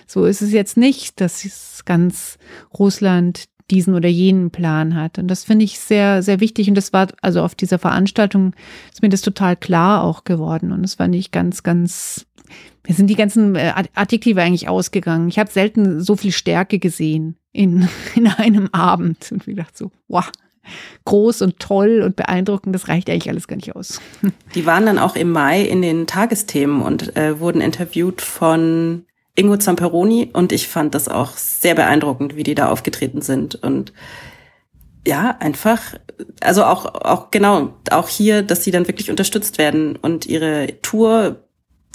so 0.07 0.25
ist 0.25 0.41
es 0.41 0.51
jetzt 0.51 0.75
nicht, 0.75 1.21
dass 1.21 1.83
ganz 1.85 2.37
Russland 2.77 3.45
diesen 3.69 3.93
oder 3.93 4.09
jenen 4.09 4.51
Plan 4.51 4.95
hat. 4.95 5.19
Und 5.19 5.27
das 5.27 5.43
finde 5.43 5.65
ich 5.65 5.79
sehr, 5.79 6.23
sehr 6.23 6.39
wichtig. 6.39 6.67
Und 6.69 6.75
das 6.75 6.93
war, 6.93 7.07
also 7.21 7.43
auf 7.43 7.55
dieser 7.55 7.79
Veranstaltung 7.79 8.53
ist 8.91 9.01
mir 9.01 9.09
das 9.09 9.21
total 9.21 9.55
klar 9.55 10.03
auch 10.03 10.23
geworden. 10.23 10.71
Und 10.71 10.81
das 10.81 10.95
fand 10.95 11.15
ich 11.15 11.31
ganz, 11.31 11.63
ganz, 11.63 12.25
mir 12.87 12.95
sind 12.95 13.07
die 13.07 13.15
ganzen 13.15 13.55
äh, 13.55 13.73
Adjektive 13.93 14.41
eigentlich 14.41 14.67
ausgegangen. 14.67 15.29
Ich 15.29 15.37
habe 15.37 15.51
selten 15.51 16.01
so 16.01 16.15
viel 16.15 16.31
Stärke 16.31 16.79
gesehen 16.79 17.35
in, 17.51 17.87
in 18.15 18.27
einem 18.27 18.69
Abend. 18.71 19.31
Und 19.31 19.45
wie 19.45 19.51
gedacht 19.51 19.77
so, 19.77 19.91
wow, 20.07 20.29
groß 21.05 21.41
und 21.41 21.59
toll 21.59 22.01
und 22.03 22.15
beeindruckend, 22.15 22.73
das 22.73 22.87
reicht 22.87 23.09
eigentlich 23.09 23.29
alles 23.29 23.47
gar 23.47 23.55
nicht 23.55 23.75
aus. 23.75 24.01
Die 24.55 24.65
waren 24.65 24.85
dann 24.85 24.99
auch 24.99 25.15
im 25.15 25.31
Mai 25.31 25.61
in 25.61 25.81
den 25.81 26.07
Tagesthemen 26.07 26.81
und 26.81 27.15
äh, 27.15 27.39
wurden 27.39 27.61
interviewt 27.61 28.21
von 28.21 29.05
Ingo 29.35 29.57
Zamperoni 29.57 30.29
und 30.33 30.51
ich 30.51 30.67
fand 30.67 30.95
das 30.95 31.07
auch 31.07 31.37
sehr 31.37 31.75
beeindruckend, 31.75 32.35
wie 32.35 32.43
die 32.43 32.55
da 32.55 32.69
aufgetreten 32.69 33.21
sind 33.21 33.55
und 33.55 33.93
ja, 35.07 35.37
einfach, 35.39 35.95
also 36.41 36.65
auch, 36.65 36.85
auch 36.85 37.31
genau, 37.31 37.73
auch 37.89 38.09
hier, 38.09 38.43
dass 38.43 38.63
sie 38.63 38.71
dann 38.71 38.87
wirklich 38.87 39.09
unterstützt 39.09 39.57
werden 39.57 39.95
und 39.95 40.25
ihre 40.25 40.81
Tour 40.81 41.47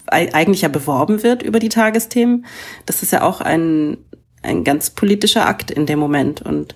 eigentlich 0.06 0.62
ja 0.62 0.68
beworben 0.68 1.22
wird 1.22 1.42
über 1.42 1.58
die 1.58 1.68
Tagesthemen. 1.68 2.44
Das 2.86 3.02
ist 3.02 3.12
ja 3.12 3.22
auch 3.22 3.40
ein, 3.40 3.98
ein 4.42 4.64
ganz 4.64 4.90
politischer 4.90 5.46
Akt 5.46 5.70
in 5.70 5.86
dem 5.86 5.98
Moment 5.98 6.42
und 6.42 6.74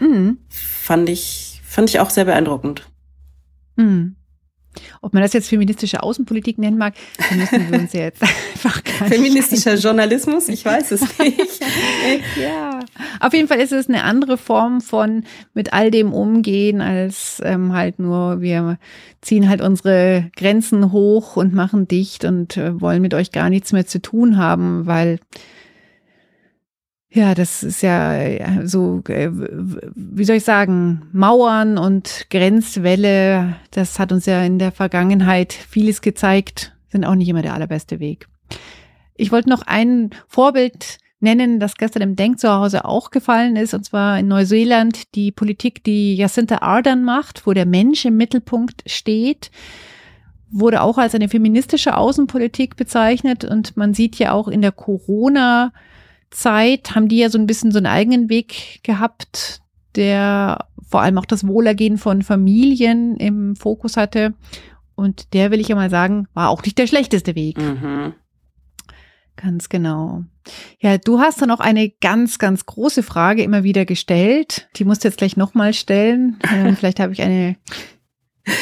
mhm. 0.00 0.38
Fand 0.84 1.08
ich, 1.08 1.62
fand 1.64 1.88
ich 1.88 1.98
auch 1.98 2.10
sehr 2.10 2.26
beeindruckend. 2.26 2.86
Mhm. 3.76 4.16
Ob 5.00 5.14
man 5.14 5.22
das 5.22 5.32
jetzt 5.32 5.48
feministische 5.48 6.02
Außenpolitik 6.02 6.58
nennen 6.58 6.76
mag, 6.76 6.94
dann 7.28 7.38
müssen 7.38 7.70
wir 7.70 7.78
uns 7.78 7.92
ja 7.92 8.00
jetzt 8.00 8.22
einfach 8.22 8.82
gar 8.84 9.08
Feministischer 9.08 9.76
Journalismus, 9.76 10.48
ich 10.48 10.64
weiß 10.64 10.90
es 10.90 11.00
nicht. 11.18 11.60
ja, 12.36 12.80
auf 13.20 13.32
jeden 13.32 13.48
Fall 13.48 13.60
ist 13.60 13.72
es 13.72 13.88
eine 13.88 14.02
andere 14.02 14.36
Form 14.36 14.80
von 14.80 15.24
mit 15.54 15.72
all 15.72 15.90
dem 15.90 16.12
umgehen, 16.12 16.80
als 16.82 17.40
ähm, 17.44 17.72
halt 17.72 17.98
nur 17.98 18.42
wir 18.42 18.78
ziehen 19.22 19.48
halt 19.48 19.62
unsere 19.62 20.30
Grenzen 20.36 20.92
hoch 20.92 21.36
und 21.36 21.54
machen 21.54 21.88
dicht 21.88 22.24
und 22.26 22.58
äh, 22.58 22.78
wollen 22.78 23.00
mit 23.00 23.14
euch 23.14 23.32
gar 23.32 23.48
nichts 23.48 23.72
mehr 23.72 23.86
zu 23.86 24.02
tun 24.02 24.36
haben, 24.36 24.86
weil 24.86 25.18
ja, 27.14 27.34
das 27.34 27.62
ist 27.62 27.80
ja 27.80 28.66
so, 28.66 29.00
äh, 29.08 29.30
wie 29.30 30.24
soll 30.24 30.36
ich 30.36 30.44
sagen, 30.44 31.02
Mauern 31.12 31.78
und 31.78 32.26
Grenzwelle, 32.28 33.54
das 33.70 34.00
hat 34.00 34.10
uns 34.10 34.26
ja 34.26 34.42
in 34.42 34.58
der 34.58 34.72
Vergangenheit 34.72 35.52
vieles 35.52 36.02
gezeigt, 36.02 36.72
sind 36.88 37.04
auch 37.04 37.14
nicht 37.14 37.28
immer 37.28 37.42
der 37.42 37.54
allerbeste 37.54 38.00
Weg. 38.00 38.26
Ich 39.14 39.30
wollte 39.30 39.48
noch 39.48 39.62
ein 39.62 40.10
Vorbild 40.26 40.98
nennen, 41.20 41.60
das 41.60 41.76
gestern 41.76 42.02
im 42.02 42.16
Denk 42.16 42.40
zu 42.40 42.50
Hause 42.52 42.84
auch 42.84 43.12
gefallen 43.12 43.54
ist, 43.54 43.74
und 43.74 43.84
zwar 43.84 44.18
in 44.18 44.26
Neuseeland 44.26 45.14
die 45.14 45.30
Politik, 45.30 45.84
die 45.84 46.16
Jacinta 46.16 46.62
Ardern 46.62 47.04
macht, 47.04 47.46
wo 47.46 47.52
der 47.52 47.64
Mensch 47.64 48.04
im 48.04 48.16
Mittelpunkt 48.16 48.82
steht 48.86 49.52
wurde 50.56 50.82
auch 50.82 50.98
als 50.98 51.16
eine 51.16 51.28
feministische 51.28 51.96
Außenpolitik 51.96 52.76
bezeichnet 52.76 53.44
und 53.44 53.76
man 53.76 53.92
sieht 53.92 54.16
ja 54.20 54.30
auch 54.30 54.46
in 54.46 54.62
der 54.62 54.70
Corona 54.70 55.72
Zeit 56.30 56.94
haben 56.94 57.08
die 57.08 57.18
ja 57.18 57.30
so 57.30 57.38
ein 57.38 57.46
bisschen 57.46 57.72
so 57.72 57.78
einen 57.78 57.86
eigenen 57.86 58.28
Weg 58.28 58.80
gehabt, 58.82 59.60
der 59.96 60.66
vor 60.88 61.02
allem 61.02 61.18
auch 61.18 61.26
das 61.26 61.46
Wohlergehen 61.46 61.98
von 61.98 62.22
Familien 62.22 63.16
im 63.16 63.56
Fokus 63.56 63.96
hatte. 63.96 64.34
Und 64.94 65.32
der, 65.34 65.50
will 65.50 65.60
ich 65.60 65.68
ja 65.68 65.74
mal 65.74 65.90
sagen, 65.90 66.28
war 66.34 66.50
auch 66.50 66.62
nicht 66.62 66.78
der 66.78 66.86
schlechteste 66.86 67.34
Weg. 67.34 67.58
Mhm. 67.58 68.14
Ganz 69.36 69.68
genau. 69.68 70.22
Ja, 70.78 70.98
du 70.98 71.18
hast 71.18 71.42
dann 71.42 71.50
auch 71.50 71.60
eine 71.60 71.88
ganz, 71.88 72.38
ganz 72.38 72.66
große 72.66 73.02
Frage 73.02 73.42
immer 73.42 73.64
wieder 73.64 73.84
gestellt. 73.84 74.68
Die 74.76 74.84
musst 74.84 75.02
du 75.02 75.08
jetzt 75.08 75.18
gleich 75.18 75.36
nochmal 75.36 75.74
stellen. 75.74 76.38
Ähm, 76.54 76.76
vielleicht 76.76 77.00
habe 77.00 77.12
ich 77.12 77.22
eine 77.22 77.56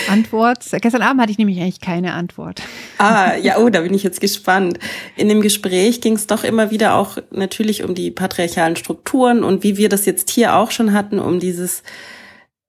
Antwort. 0.09 0.65
Gestern 0.81 1.03
Abend 1.03 1.21
hatte 1.21 1.33
ich 1.33 1.39
nämlich 1.39 1.61
eigentlich 1.61 1.81
keine 1.81 2.13
Antwort. 2.13 2.63
Ah, 2.99 3.37
ja, 3.37 3.59
oh, 3.59 3.69
da 3.69 3.81
bin 3.81 3.95
ich 3.95 4.03
jetzt 4.03 4.21
gespannt. 4.21 4.79
In 5.17 5.29
dem 5.29 5.41
Gespräch 5.41 6.01
ging 6.01 6.15
es 6.15 6.27
doch 6.27 6.45
immer 6.45 6.71
wieder 6.71 6.95
auch 6.95 7.19
natürlich 7.31 7.83
um 7.83 7.95
die 7.95 8.11
patriarchalen 8.11 8.77
Strukturen 8.77 9.43
und 9.43 9.63
wie 9.65 9.77
wir 9.77 9.89
das 9.89 10.07
jetzt 10.07 10.31
hier 10.31 10.55
auch 10.57 10.71
schon 10.71 10.93
hatten, 10.93 11.19
um 11.19 11.41
dieses, 11.41 11.83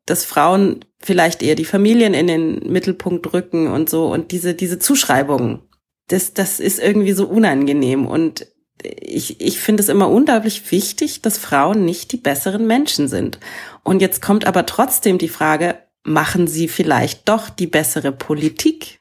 dass 0.06 0.26
Frauen 0.26 0.86
vielleicht 1.00 1.44
eher 1.44 1.56
die 1.56 1.66
Familien 1.66 2.14
in 2.14 2.28
den 2.28 2.72
Mittelpunkt 2.72 3.34
rücken 3.34 3.68
und 3.68 3.90
so 3.90 4.08
und 4.08 4.32
diese, 4.32 4.54
diese 4.54 4.80
Zuschreibungen. 4.80 5.60
Das, 6.08 6.34
das 6.34 6.60
ist 6.60 6.80
irgendwie 6.80 7.14
so 7.14 7.28
unangenehm 7.28 8.08
und 8.08 8.48
ich, 8.84 9.40
ich 9.40 9.60
finde 9.60 9.82
es 9.82 9.90
immer 9.90 10.10
unglaublich 10.10 10.72
wichtig, 10.72 11.22
dass 11.22 11.38
Frauen 11.38 11.86
nicht 11.86 12.12
die 12.12 12.18
besseren 12.18 12.68
Menschen 12.68 13.08
sind. 13.08 13.40
Und 13.84 14.02
jetzt 14.02 14.22
kommt 14.22 14.46
aber 14.46 14.66
trotzdem 14.66 15.18
die 15.18 15.30
Frage, 15.30 15.78
machen 16.04 16.48
sie 16.48 16.68
vielleicht 16.68 17.28
doch 17.30 17.50
die 17.50 17.68
bessere 17.68 18.12
Politik? 18.12 19.00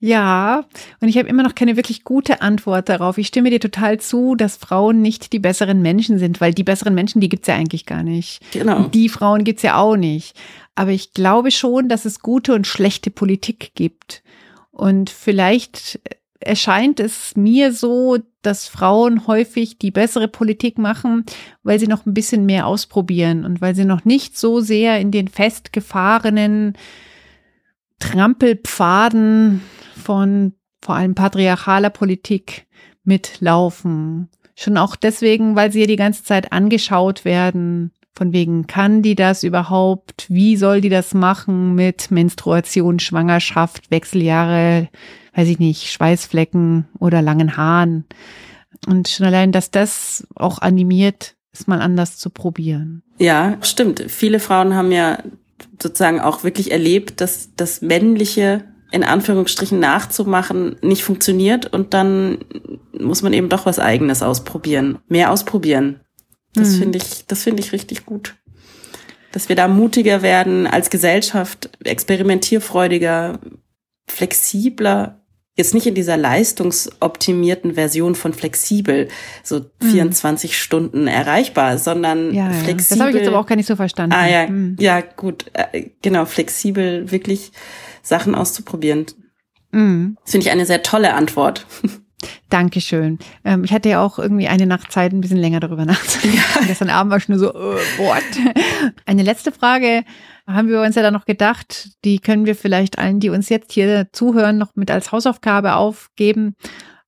Ja, 0.00 0.66
und 1.00 1.08
ich 1.08 1.16
habe 1.16 1.28
immer 1.28 1.42
noch 1.42 1.54
keine 1.54 1.76
wirklich 1.76 2.04
gute 2.04 2.42
Antwort 2.42 2.90
darauf. 2.90 3.16
Ich 3.16 3.28
stimme 3.28 3.48
dir 3.48 3.60
total 3.60 3.98
zu, 4.00 4.34
dass 4.34 4.56
Frauen 4.58 5.00
nicht 5.00 5.32
die 5.32 5.38
besseren 5.38 5.80
Menschen 5.80 6.18
sind, 6.18 6.42
weil 6.42 6.52
die 6.52 6.62
besseren 6.62 6.94
Menschen, 6.94 7.22
die 7.22 7.30
gibt's 7.30 7.48
ja 7.48 7.54
eigentlich 7.54 7.86
gar 7.86 8.02
nicht. 8.02 8.42
Genau. 8.52 8.76
Und 8.76 8.94
die 8.94 9.08
Frauen 9.08 9.44
gibt's 9.44 9.62
ja 9.62 9.76
auch 9.76 9.96
nicht. 9.96 10.36
Aber 10.74 10.90
ich 10.90 11.14
glaube 11.14 11.50
schon, 11.50 11.88
dass 11.88 12.04
es 12.04 12.20
gute 12.20 12.54
und 12.54 12.66
schlechte 12.66 13.10
Politik 13.10 13.72
gibt. 13.74 14.22
Und 14.72 15.08
vielleicht 15.08 16.00
erscheint 16.40 17.00
es 17.00 17.36
mir 17.36 17.72
so, 17.72 18.18
dass 18.42 18.68
Frauen 18.68 19.26
häufig 19.26 19.78
die 19.78 19.90
bessere 19.90 20.28
Politik 20.28 20.78
machen, 20.78 21.24
weil 21.62 21.78
sie 21.78 21.86
noch 21.86 22.06
ein 22.06 22.14
bisschen 22.14 22.46
mehr 22.46 22.66
ausprobieren 22.66 23.44
und 23.44 23.60
weil 23.60 23.74
sie 23.74 23.84
noch 23.84 24.04
nicht 24.04 24.38
so 24.38 24.60
sehr 24.60 25.00
in 25.00 25.10
den 25.10 25.28
festgefahrenen 25.28 26.76
Trampelpfaden 27.98 29.62
von 29.96 30.52
vor 30.82 30.96
allem 30.96 31.14
patriarchaler 31.14 31.90
Politik 31.90 32.66
mitlaufen. 33.04 34.28
Schon 34.54 34.76
auch 34.76 34.96
deswegen, 34.96 35.56
weil 35.56 35.72
sie 35.72 35.80
ja 35.80 35.86
die 35.86 35.96
ganze 35.96 36.24
Zeit 36.24 36.52
angeschaut 36.52 37.24
werden. 37.24 37.92
Von 38.12 38.32
wegen, 38.32 38.68
kann 38.68 39.02
die 39.02 39.16
das 39.16 39.42
überhaupt? 39.42 40.26
Wie 40.28 40.56
soll 40.56 40.80
die 40.80 40.88
das 40.88 41.14
machen 41.14 41.74
mit 41.74 42.12
Menstruation, 42.12 43.00
Schwangerschaft, 43.00 43.90
Wechseljahre, 43.90 44.88
weiß 45.34 45.48
ich 45.48 45.58
nicht, 45.58 45.90
Schweißflecken 45.90 46.86
oder 46.98 47.22
langen 47.22 47.56
Haaren. 47.56 48.04
Und 48.86 49.08
schon 49.08 49.26
allein, 49.26 49.52
dass 49.52 49.70
das 49.70 50.26
auch 50.34 50.58
animiert, 50.58 51.36
es 51.52 51.66
mal 51.66 51.80
anders 51.80 52.18
zu 52.18 52.30
probieren. 52.30 53.02
Ja, 53.18 53.58
stimmt. 53.62 54.04
Viele 54.08 54.40
Frauen 54.40 54.74
haben 54.74 54.92
ja 54.92 55.18
sozusagen 55.80 56.20
auch 56.20 56.44
wirklich 56.44 56.72
erlebt, 56.72 57.20
dass 57.20 57.50
das 57.56 57.80
männliche 57.80 58.64
in 58.90 59.02
Anführungsstrichen 59.02 59.80
nachzumachen 59.80 60.76
nicht 60.80 61.02
funktioniert 61.02 61.66
und 61.66 61.94
dann 61.94 62.38
muss 62.96 63.22
man 63.22 63.32
eben 63.32 63.48
doch 63.48 63.66
was 63.66 63.80
eigenes 63.80 64.22
ausprobieren, 64.22 64.98
mehr 65.08 65.32
ausprobieren. 65.32 66.00
Das 66.54 66.74
mhm. 66.74 66.78
finde 66.78 66.98
ich, 66.98 67.26
das 67.26 67.42
finde 67.42 67.62
ich 67.62 67.72
richtig 67.72 68.06
gut. 68.06 68.36
Dass 69.32 69.48
wir 69.48 69.56
da 69.56 69.66
mutiger 69.66 70.22
werden 70.22 70.68
als 70.68 70.90
Gesellschaft, 70.90 71.70
experimentierfreudiger, 71.82 73.40
flexibler, 74.06 75.23
jetzt 75.56 75.74
nicht 75.74 75.86
in 75.86 75.94
dieser 75.94 76.16
leistungsoptimierten 76.16 77.74
Version 77.74 78.14
von 78.14 78.32
flexibel, 78.32 79.08
so 79.42 79.66
24 79.80 80.50
mhm. 80.50 80.54
Stunden 80.54 81.06
erreichbar, 81.06 81.78
sondern 81.78 82.34
ja, 82.34 82.46
ja. 82.46 82.52
flexibel. 82.52 82.98
Das 82.98 83.00
habe 83.00 83.10
ich 83.10 83.16
jetzt 83.16 83.28
aber 83.28 83.38
auch 83.38 83.46
gar 83.46 83.56
nicht 83.56 83.66
so 83.66 83.76
verstanden. 83.76 84.14
Ah 84.14 84.28
ja, 84.28 84.48
mhm. 84.48 84.76
ja 84.80 85.00
gut, 85.00 85.46
äh, 85.52 85.90
genau, 86.02 86.24
flexibel 86.24 87.10
wirklich 87.10 87.52
Sachen 88.02 88.34
auszuprobieren. 88.34 89.06
Mhm. 89.70 90.16
Das 90.22 90.32
finde 90.32 90.46
ich 90.46 90.52
eine 90.52 90.66
sehr 90.66 90.82
tolle 90.82 91.14
Antwort. 91.14 91.66
Dankeschön. 92.50 93.18
Ähm, 93.44 93.64
ich 93.64 93.72
hatte 93.72 93.88
ja 93.88 94.04
auch 94.04 94.18
irgendwie 94.18 94.48
eine 94.48 94.66
Nacht 94.66 94.92
Zeit, 94.92 95.12
ein 95.12 95.20
bisschen 95.20 95.38
länger 95.38 95.60
darüber 95.60 95.84
nachzudenken. 95.84 96.38
Ja. 96.38 96.66
Gestern 96.66 96.90
Abend 96.90 97.10
war 97.10 97.18
ich 97.18 97.28
nur 97.28 97.38
so, 97.38 97.54
uh, 97.54 97.76
what? 97.98 98.22
Eine 99.06 99.22
letzte 99.22 99.52
Frage 99.52 100.04
haben 100.46 100.68
wir 100.68 100.82
uns 100.82 100.94
ja 100.94 101.02
dann 101.02 101.14
noch 101.14 101.24
gedacht, 101.24 101.90
die 102.04 102.18
können 102.18 102.46
wir 102.46 102.54
vielleicht 102.54 102.98
allen, 102.98 103.20
die 103.20 103.30
uns 103.30 103.48
jetzt 103.48 103.72
hier 103.72 104.08
zuhören, 104.12 104.58
noch 104.58 104.76
mit 104.76 104.90
als 104.90 105.12
Hausaufgabe 105.12 105.74
aufgeben. 105.74 106.54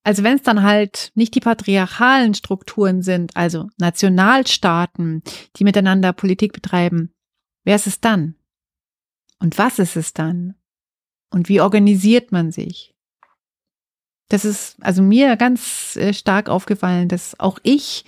Also 0.05 0.23
wenn 0.23 0.37
es 0.37 0.43
dann 0.43 0.63
halt 0.63 1.11
nicht 1.15 1.35
die 1.35 1.41
patriarchalen 1.41 2.35
Strukturen 2.35 3.03
sind, 3.03 3.37
also 3.37 3.69
Nationalstaaten, 3.79 5.23
die 5.57 5.65
miteinander 5.65 6.13
Politik 6.13 6.53
betreiben, 6.53 7.11
wer 7.65 7.77
ist 7.77 7.89
es 7.89 8.01
dann? 8.01 8.37
Und 9.41 9.59
was 9.59 9.79
ist 9.79 9.97
es 9.97 10.15
dann? 10.15 10.55
Und 11.31 11.49
wie 11.49 11.61
organisiert 11.61 12.33
man 12.33 12.53
sich? 12.53 12.96
Das 14.29 14.45
ist 14.45 14.77
also 14.81 15.03
mir 15.03 15.37
ganz 15.37 15.97
äh, 15.97 16.13
stark 16.13 16.49
aufgefallen, 16.49 17.09
dass 17.09 17.39
auch 17.39 17.59
ich 17.63 18.05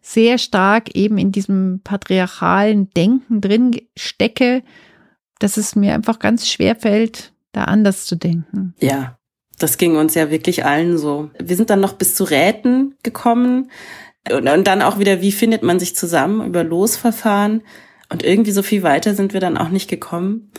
sehr 0.00 0.38
stark 0.38 0.94
eben 0.94 1.18
in 1.18 1.32
diesem 1.32 1.80
patriarchalen 1.84 2.88
Denken 2.90 3.40
drin 3.40 3.76
stecke, 3.96 4.62
dass 5.38 5.56
es 5.56 5.76
mir 5.76 5.94
einfach 5.94 6.18
ganz 6.18 6.48
schwer 6.48 6.76
fällt, 6.76 7.32
da 7.52 7.64
anders 7.64 8.06
zu 8.06 8.16
denken. 8.16 8.74
Ja, 8.80 9.18
das 9.58 9.76
ging 9.76 9.96
uns 9.96 10.14
ja 10.14 10.30
wirklich 10.30 10.64
allen 10.64 10.96
so. 10.96 11.30
Wir 11.38 11.56
sind 11.56 11.68
dann 11.70 11.80
noch 11.80 11.92
bis 11.92 12.14
zu 12.14 12.24
Räten 12.24 12.94
gekommen 13.02 13.70
und, 14.30 14.48
und 14.48 14.66
dann 14.66 14.82
auch 14.82 14.98
wieder, 14.98 15.20
wie 15.20 15.32
findet 15.32 15.62
man 15.62 15.78
sich 15.78 15.94
zusammen 15.94 16.46
über 16.46 16.64
Losverfahren 16.64 17.62
und 18.10 18.22
irgendwie 18.22 18.52
so 18.52 18.62
viel 18.62 18.82
weiter 18.82 19.14
sind 19.14 19.34
wir 19.34 19.40
dann 19.40 19.58
auch 19.58 19.68
nicht 19.68 19.88
gekommen. 19.88 20.50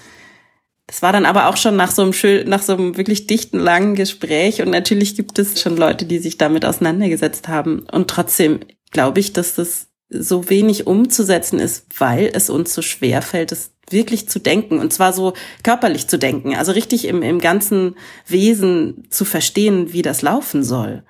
Das 0.89 1.03
war 1.03 1.13
dann 1.13 1.27
aber 1.27 1.49
auch 1.49 1.57
schon 1.57 1.75
nach 1.75 1.91
so 1.91 2.01
einem 2.01 2.13
schön, 2.13 2.49
nach 2.49 2.63
so 2.63 2.73
einem 2.73 2.97
wirklich 2.97 3.27
dichten, 3.27 3.59
langen 3.59 3.93
Gespräch. 3.93 4.63
Und 4.63 4.71
natürlich 4.71 5.15
gibt 5.15 5.37
es 5.37 5.61
schon 5.61 5.77
Leute, 5.77 6.05
die 6.05 6.17
sich 6.17 6.39
damit 6.39 6.65
auseinandergesetzt 6.65 7.47
haben. 7.47 7.85
Und 7.91 8.09
trotzdem 8.09 8.61
glaube 8.89 9.19
ich, 9.19 9.31
dass 9.31 9.53
das 9.53 9.89
so 10.09 10.49
wenig 10.49 10.87
umzusetzen 10.87 11.59
ist, 11.59 11.85
weil 11.99 12.31
es 12.33 12.49
uns 12.49 12.73
so 12.73 12.81
schwer 12.81 13.21
fällt, 13.21 13.51
es 13.51 13.71
wirklich 13.91 14.29
zu 14.29 14.39
denken. 14.39 14.79
Und 14.79 14.91
zwar 14.91 15.13
so 15.13 15.33
körperlich 15.61 16.07
zu 16.07 16.17
denken. 16.17 16.55
Also 16.55 16.71
richtig 16.71 17.05
im, 17.05 17.21
im 17.21 17.37
ganzen 17.37 17.95
Wesen 18.25 19.03
zu 19.11 19.25
verstehen, 19.25 19.93
wie 19.93 20.01
das 20.01 20.23
laufen 20.23 20.63
soll. 20.63 21.03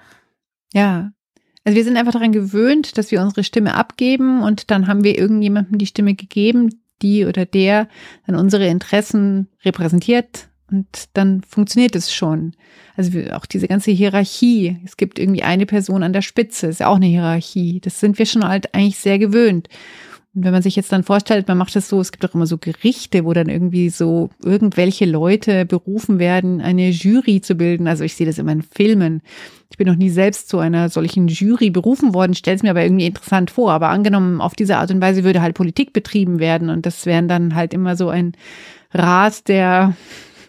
Ja. 0.73 1.13
Also 1.63 1.77
wir 1.77 1.85
sind 1.85 1.95
einfach 1.95 2.11
daran 2.11 2.33
gewöhnt, 2.33 2.97
dass 2.97 3.11
wir 3.11 3.21
unsere 3.21 3.45
Stimme 3.45 3.75
abgeben 3.75 4.43
und 4.43 4.71
dann 4.71 4.87
haben 4.87 5.05
wir 5.05 5.17
irgendjemandem 5.17 5.77
die 5.77 5.85
Stimme 5.85 6.15
gegeben, 6.15 6.81
die 7.01 7.25
oder 7.25 7.45
der 7.45 7.87
dann 8.27 8.35
unsere 8.35 8.67
Interessen 8.67 9.47
repräsentiert 9.63 10.49
und 10.71 10.87
dann 11.13 11.41
funktioniert 11.41 11.95
es 11.95 12.13
schon. 12.13 12.53
Also 12.95 13.19
auch 13.31 13.45
diese 13.45 13.67
ganze 13.67 13.91
Hierarchie. 13.91 14.77
Es 14.85 14.97
gibt 14.97 15.19
irgendwie 15.19 15.43
eine 15.43 15.65
Person 15.65 16.03
an 16.03 16.13
der 16.13 16.21
Spitze, 16.21 16.67
ist 16.67 16.81
ja 16.81 16.87
auch 16.87 16.97
eine 16.97 17.07
Hierarchie. 17.07 17.79
Das 17.79 17.99
sind 17.99 18.19
wir 18.19 18.25
schon 18.25 18.47
halt 18.47 18.73
eigentlich 18.75 18.99
sehr 18.99 19.19
gewöhnt. 19.19 19.67
Und 20.35 20.43
wenn 20.43 20.51
man 20.51 20.61
sich 20.61 20.75
jetzt 20.75 20.91
dann 20.91 21.03
vorstellt, 21.03 21.47
man 21.47 21.57
macht 21.57 21.75
das 21.75 21.89
so, 21.89 21.99
es 21.99 22.11
gibt 22.11 22.23
auch 22.23 22.35
immer 22.35 22.45
so 22.45 22.59
Gerichte, 22.59 23.25
wo 23.25 23.33
dann 23.33 23.49
irgendwie 23.49 23.89
so 23.89 24.29
irgendwelche 24.43 25.05
Leute 25.05 25.65
berufen 25.65 26.19
werden, 26.19 26.61
eine 26.61 26.89
Jury 26.89 27.41
zu 27.41 27.55
bilden. 27.55 27.87
Also 27.87 28.03
ich 28.03 28.13
sehe 28.13 28.27
das 28.27 28.37
immer 28.37 28.51
in 28.51 28.61
Filmen. 28.61 29.21
Ich 29.71 29.77
bin 29.77 29.87
noch 29.87 29.95
nie 29.95 30.11
selbst 30.11 30.47
zu 30.47 30.59
einer 30.59 30.89
solchen 30.89 31.27
Jury 31.27 31.71
berufen 31.71 32.13
worden, 32.13 32.35
stelle 32.35 32.55
es 32.55 32.63
mir 32.63 32.69
aber 32.69 32.83
irgendwie 32.83 33.07
interessant 33.07 33.49
vor. 33.49 33.71
Aber 33.71 33.89
angenommen, 33.89 34.39
auf 34.39 34.53
diese 34.53 34.77
Art 34.77 34.91
und 34.91 35.01
Weise 35.01 35.23
würde 35.23 35.41
halt 35.41 35.55
Politik 35.55 35.93
betrieben 35.93 36.39
werden 36.39 36.69
und 36.69 36.85
das 36.85 37.07
wären 37.07 37.27
dann 37.27 37.55
halt 37.55 37.73
immer 37.73 37.95
so 37.95 38.09
ein 38.09 38.33
Rat 38.91 39.47
der 39.47 39.95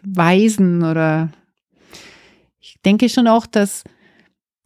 Weisen 0.02 0.82
oder 0.82 1.30
ich 2.60 2.76
denke 2.84 3.08
schon 3.08 3.26
auch, 3.26 3.46
dass 3.46 3.84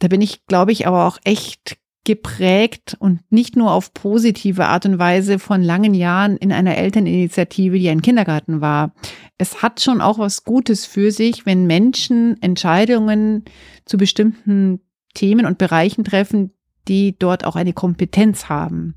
da 0.00 0.08
bin 0.08 0.20
ich, 0.20 0.46
glaube 0.46 0.72
ich, 0.72 0.86
aber 0.86 1.06
auch 1.06 1.18
echt 1.24 1.78
geprägt 2.04 2.96
und 2.98 3.20
nicht 3.30 3.56
nur 3.56 3.72
auf 3.72 3.94
positive 3.94 4.66
Art 4.66 4.84
und 4.86 4.98
Weise 4.98 5.38
von 5.38 5.62
langen 5.62 5.94
Jahren 5.94 6.36
in 6.36 6.52
einer 6.52 6.76
Elterninitiative, 6.76 7.78
die 7.78 7.88
ein 7.88 8.02
Kindergarten 8.02 8.60
war. 8.60 8.94
Es 9.38 9.62
hat 9.62 9.80
schon 9.80 10.00
auch 10.00 10.18
was 10.18 10.44
Gutes 10.44 10.84
für 10.86 11.10
sich, 11.10 11.46
wenn 11.46 11.66
Menschen 11.66 12.40
Entscheidungen 12.42 13.44
zu 13.86 13.96
bestimmten 13.96 14.80
Themen 15.14 15.46
und 15.46 15.58
Bereichen 15.58 16.04
treffen, 16.04 16.52
die 16.88 17.18
dort 17.18 17.44
auch 17.44 17.56
eine 17.56 17.72
Kompetenz 17.72 18.48
haben. 18.48 18.94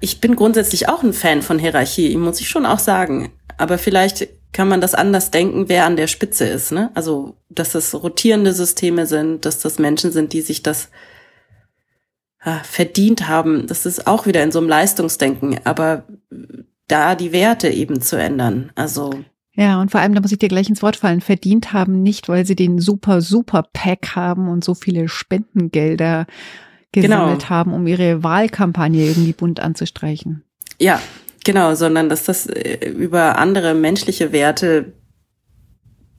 Ich 0.00 0.20
bin 0.20 0.36
grundsätzlich 0.36 0.88
auch 0.88 1.02
ein 1.02 1.12
Fan 1.12 1.42
von 1.42 1.58
Hierarchie, 1.58 2.16
muss 2.16 2.40
ich 2.40 2.48
schon 2.48 2.66
auch 2.66 2.78
sagen. 2.78 3.32
Aber 3.56 3.78
vielleicht 3.78 4.28
kann 4.52 4.68
man 4.68 4.80
das 4.80 4.94
anders 4.94 5.30
denken, 5.30 5.68
wer 5.68 5.84
an 5.84 5.96
der 5.96 6.06
Spitze 6.06 6.44
ist. 6.44 6.72
Ne? 6.72 6.90
Also, 6.94 7.36
dass 7.48 7.72
das 7.72 7.94
rotierende 7.94 8.52
Systeme 8.52 9.06
sind, 9.06 9.44
dass 9.44 9.58
das 9.58 9.78
Menschen 9.78 10.12
sind, 10.12 10.32
die 10.32 10.40
sich 10.40 10.62
das 10.62 10.90
verdient 12.62 13.28
haben. 13.28 13.66
Das 13.66 13.86
ist 13.86 14.06
auch 14.06 14.26
wieder 14.26 14.42
in 14.42 14.52
so 14.52 14.58
einem 14.58 14.68
Leistungsdenken, 14.68 15.60
aber 15.64 16.04
da 16.86 17.14
die 17.14 17.32
Werte 17.32 17.68
eben 17.68 18.00
zu 18.00 18.16
ändern. 18.16 18.70
Also 18.74 19.12
ja, 19.58 19.80
und 19.80 19.90
vor 19.90 20.00
allem, 20.00 20.14
da 20.14 20.20
muss 20.20 20.30
ich 20.30 20.38
dir 20.38 20.48
gleich 20.48 20.68
ins 20.68 20.82
Wort 20.82 20.94
fallen, 20.94 21.20
verdient 21.20 21.72
haben 21.72 22.00
nicht, 22.00 22.28
weil 22.28 22.46
sie 22.46 22.54
den 22.54 22.78
super, 22.78 23.20
super 23.20 23.64
Pack 23.72 24.14
haben 24.14 24.48
und 24.48 24.62
so 24.62 24.74
viele 24.74 25.08
Spendengelder 25.08 26.26
gesammelt 26.92 27.40
genau. 27.40 27.50
haben, 27.50 27.74
um 27.74 27.84
ihre 27.88 28.22
Wahlkampagne 28.22 29.04
irgendwie 29.04 29.32
bunt 29.32 29.58
anzustreichen. 29.58 30.44
Ja, 30.78 31.02
genau, 31.44 31.74
sondern 31.74 32.08
dass 32.08 32.22
das 32.22 32.46
äh, 32.46 32.88
über 32.88 33.36
andere 33.36 33.74
menschliche 33.74 34.30
Werte 34.30 34.92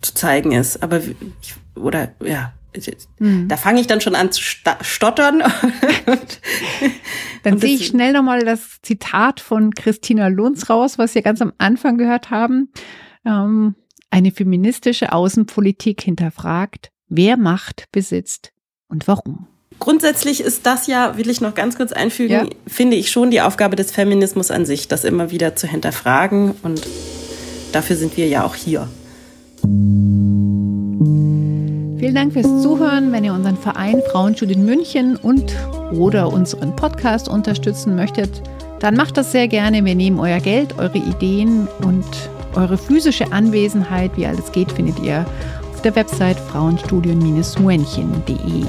zu 0.01 0.13
zeigen 0.13 0.51
ist. 0.51 0.83
Aber 0.83 0.97
ich, 0.97 1.55
oder 1.75 2.09
ja. 2.21 2.51
Da 3.47 3.57
fange 3.57 3.81
ich 3.81 3.87
dann 3.87 4.01
schon 4.01 4.15
an 4.15 4.31
zu 4.31 4.41
stottern. 4.81 5.43
dann 7.43 7.59
sehe 7.59 7.75
ich 7.75 7.87
schnell 7.87 8.13
nochmal 8.13 8.45
das 8.45 8.79
Zitat 8.81 9.39
von 9.39 9.73
Christina 9.73 10.27
Lunz 10.27 10.69
raus, 10.69 10.97
was 10.97 11.15
wir 11.15 11.21
ganz 11.21 11.41
am 11.41 11.53
Anfang 11.57 11.97
gehört 11.97 12.29
haben. 12.29 12.71
Ähm, 13.25 13.75
eine 14.11 14.31
feministische 14.31 15.13
Außenpolitik 15.13 16.01
hinterfragt, 16.01 16.91
wer 17.07 17.37
Macht 17.37 17.85
besitzt 17.91 18.51
und 18.87 19.07
warum. 19.07 19.47
Grundsätzlich 19.79 20.41
ist 20.41 20.65
das 20.65 20.87
ja, 20.87 21.17
will 21.17 21.29
ich 21.29 21.41
noch 21.41 21.55
ganz 21.55 21.77
kurz 21.77 21.93
einfügen, 21.93 22.33
ja. 22.33 22.45
finde 22.67 22.97
ich 22.97 23.11
schon 23.11 23.31
die 23.31 23.41
Aufgabe 23.41 23.75
des 23.75 23.91
Feminismus 23.91 24.51
an 24.51 24.65
sich, 24.65 24.87
das 24.87 25.05
immer 25.05 25.31
wieder 25.31 25.55
zu 25.55 25.67
hinterfragen. 25.67 26.51
Und 26.63 26.81
dafür 27.71 27.95
sind 27.95 28.17
wir 28.17 28.27
ja 28.27 28.43
auch 28.43 28.55
hier. 28.55 28.89
Vielen 32.09 32.31
Dank 32.31 32.33
fürs 32.33 32.63
Zuhören. 32.63 33.11
Wenn 33.11 33.23
ihr 33.23 33.33
unseren 33.33 33.55
Verein 33.55 34.01
Frauenstudien 34.11 34.65
München 34.65 35.15
und 35.15 35.55
oder 35.91 36.33
unseren 36.33 36.75
Podcast 36.75 37.29
unterstützen 37.29 37.95
möchtet, 37.95 38.41
dann 38.79 38.95
macht 38.95 39.15
das 39.15 39.31
sehr 39.31 39.47
gerne. 39.47 39.85
Wir 39.85 39.93
nehmen 39.93 40.19
euer 40.19 40.39
Geld, 40.39 40.79
eure 40.79 40.97
Ideen 40.97 41.67
und 41.83 42.03
eure 42.55 42.79
physische 42.79 43.31
Anwesenheit, 43.31 44.09
wie 44.15 44.25
alles 44.25 44.51
geht, 44.51 44.71
findet 44.71 44.97
ihr 45.03 45.23
auf 45.71 45.83
der 45.83 45.95
Website 45.95 46.39
frauenstudien-muenchen.de. 46.39 48.65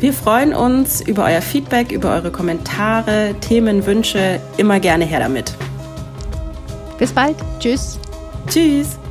Wir 0.00 0.12
freuen 0.14 0.54
uns 0.54 1.02
über 1.02 1.26
euer 1.26 1.42
Feedback, 1.42 1.92
über 1.92 2.14
eure 2.14 2.30
Kommentare, 2.30 3.34
Themen, 3.42 3.84
Wünsche. 3.84 4.40
Immer 4.56 4.80
gerne 4.80 5.04
her 5.04 5.20
damit. 5.20 5.52
Bis 6.96 7.12
bald. 7.12 7.36
Tschüss. 7.60 7.98
Tschüss. 8.48 9.01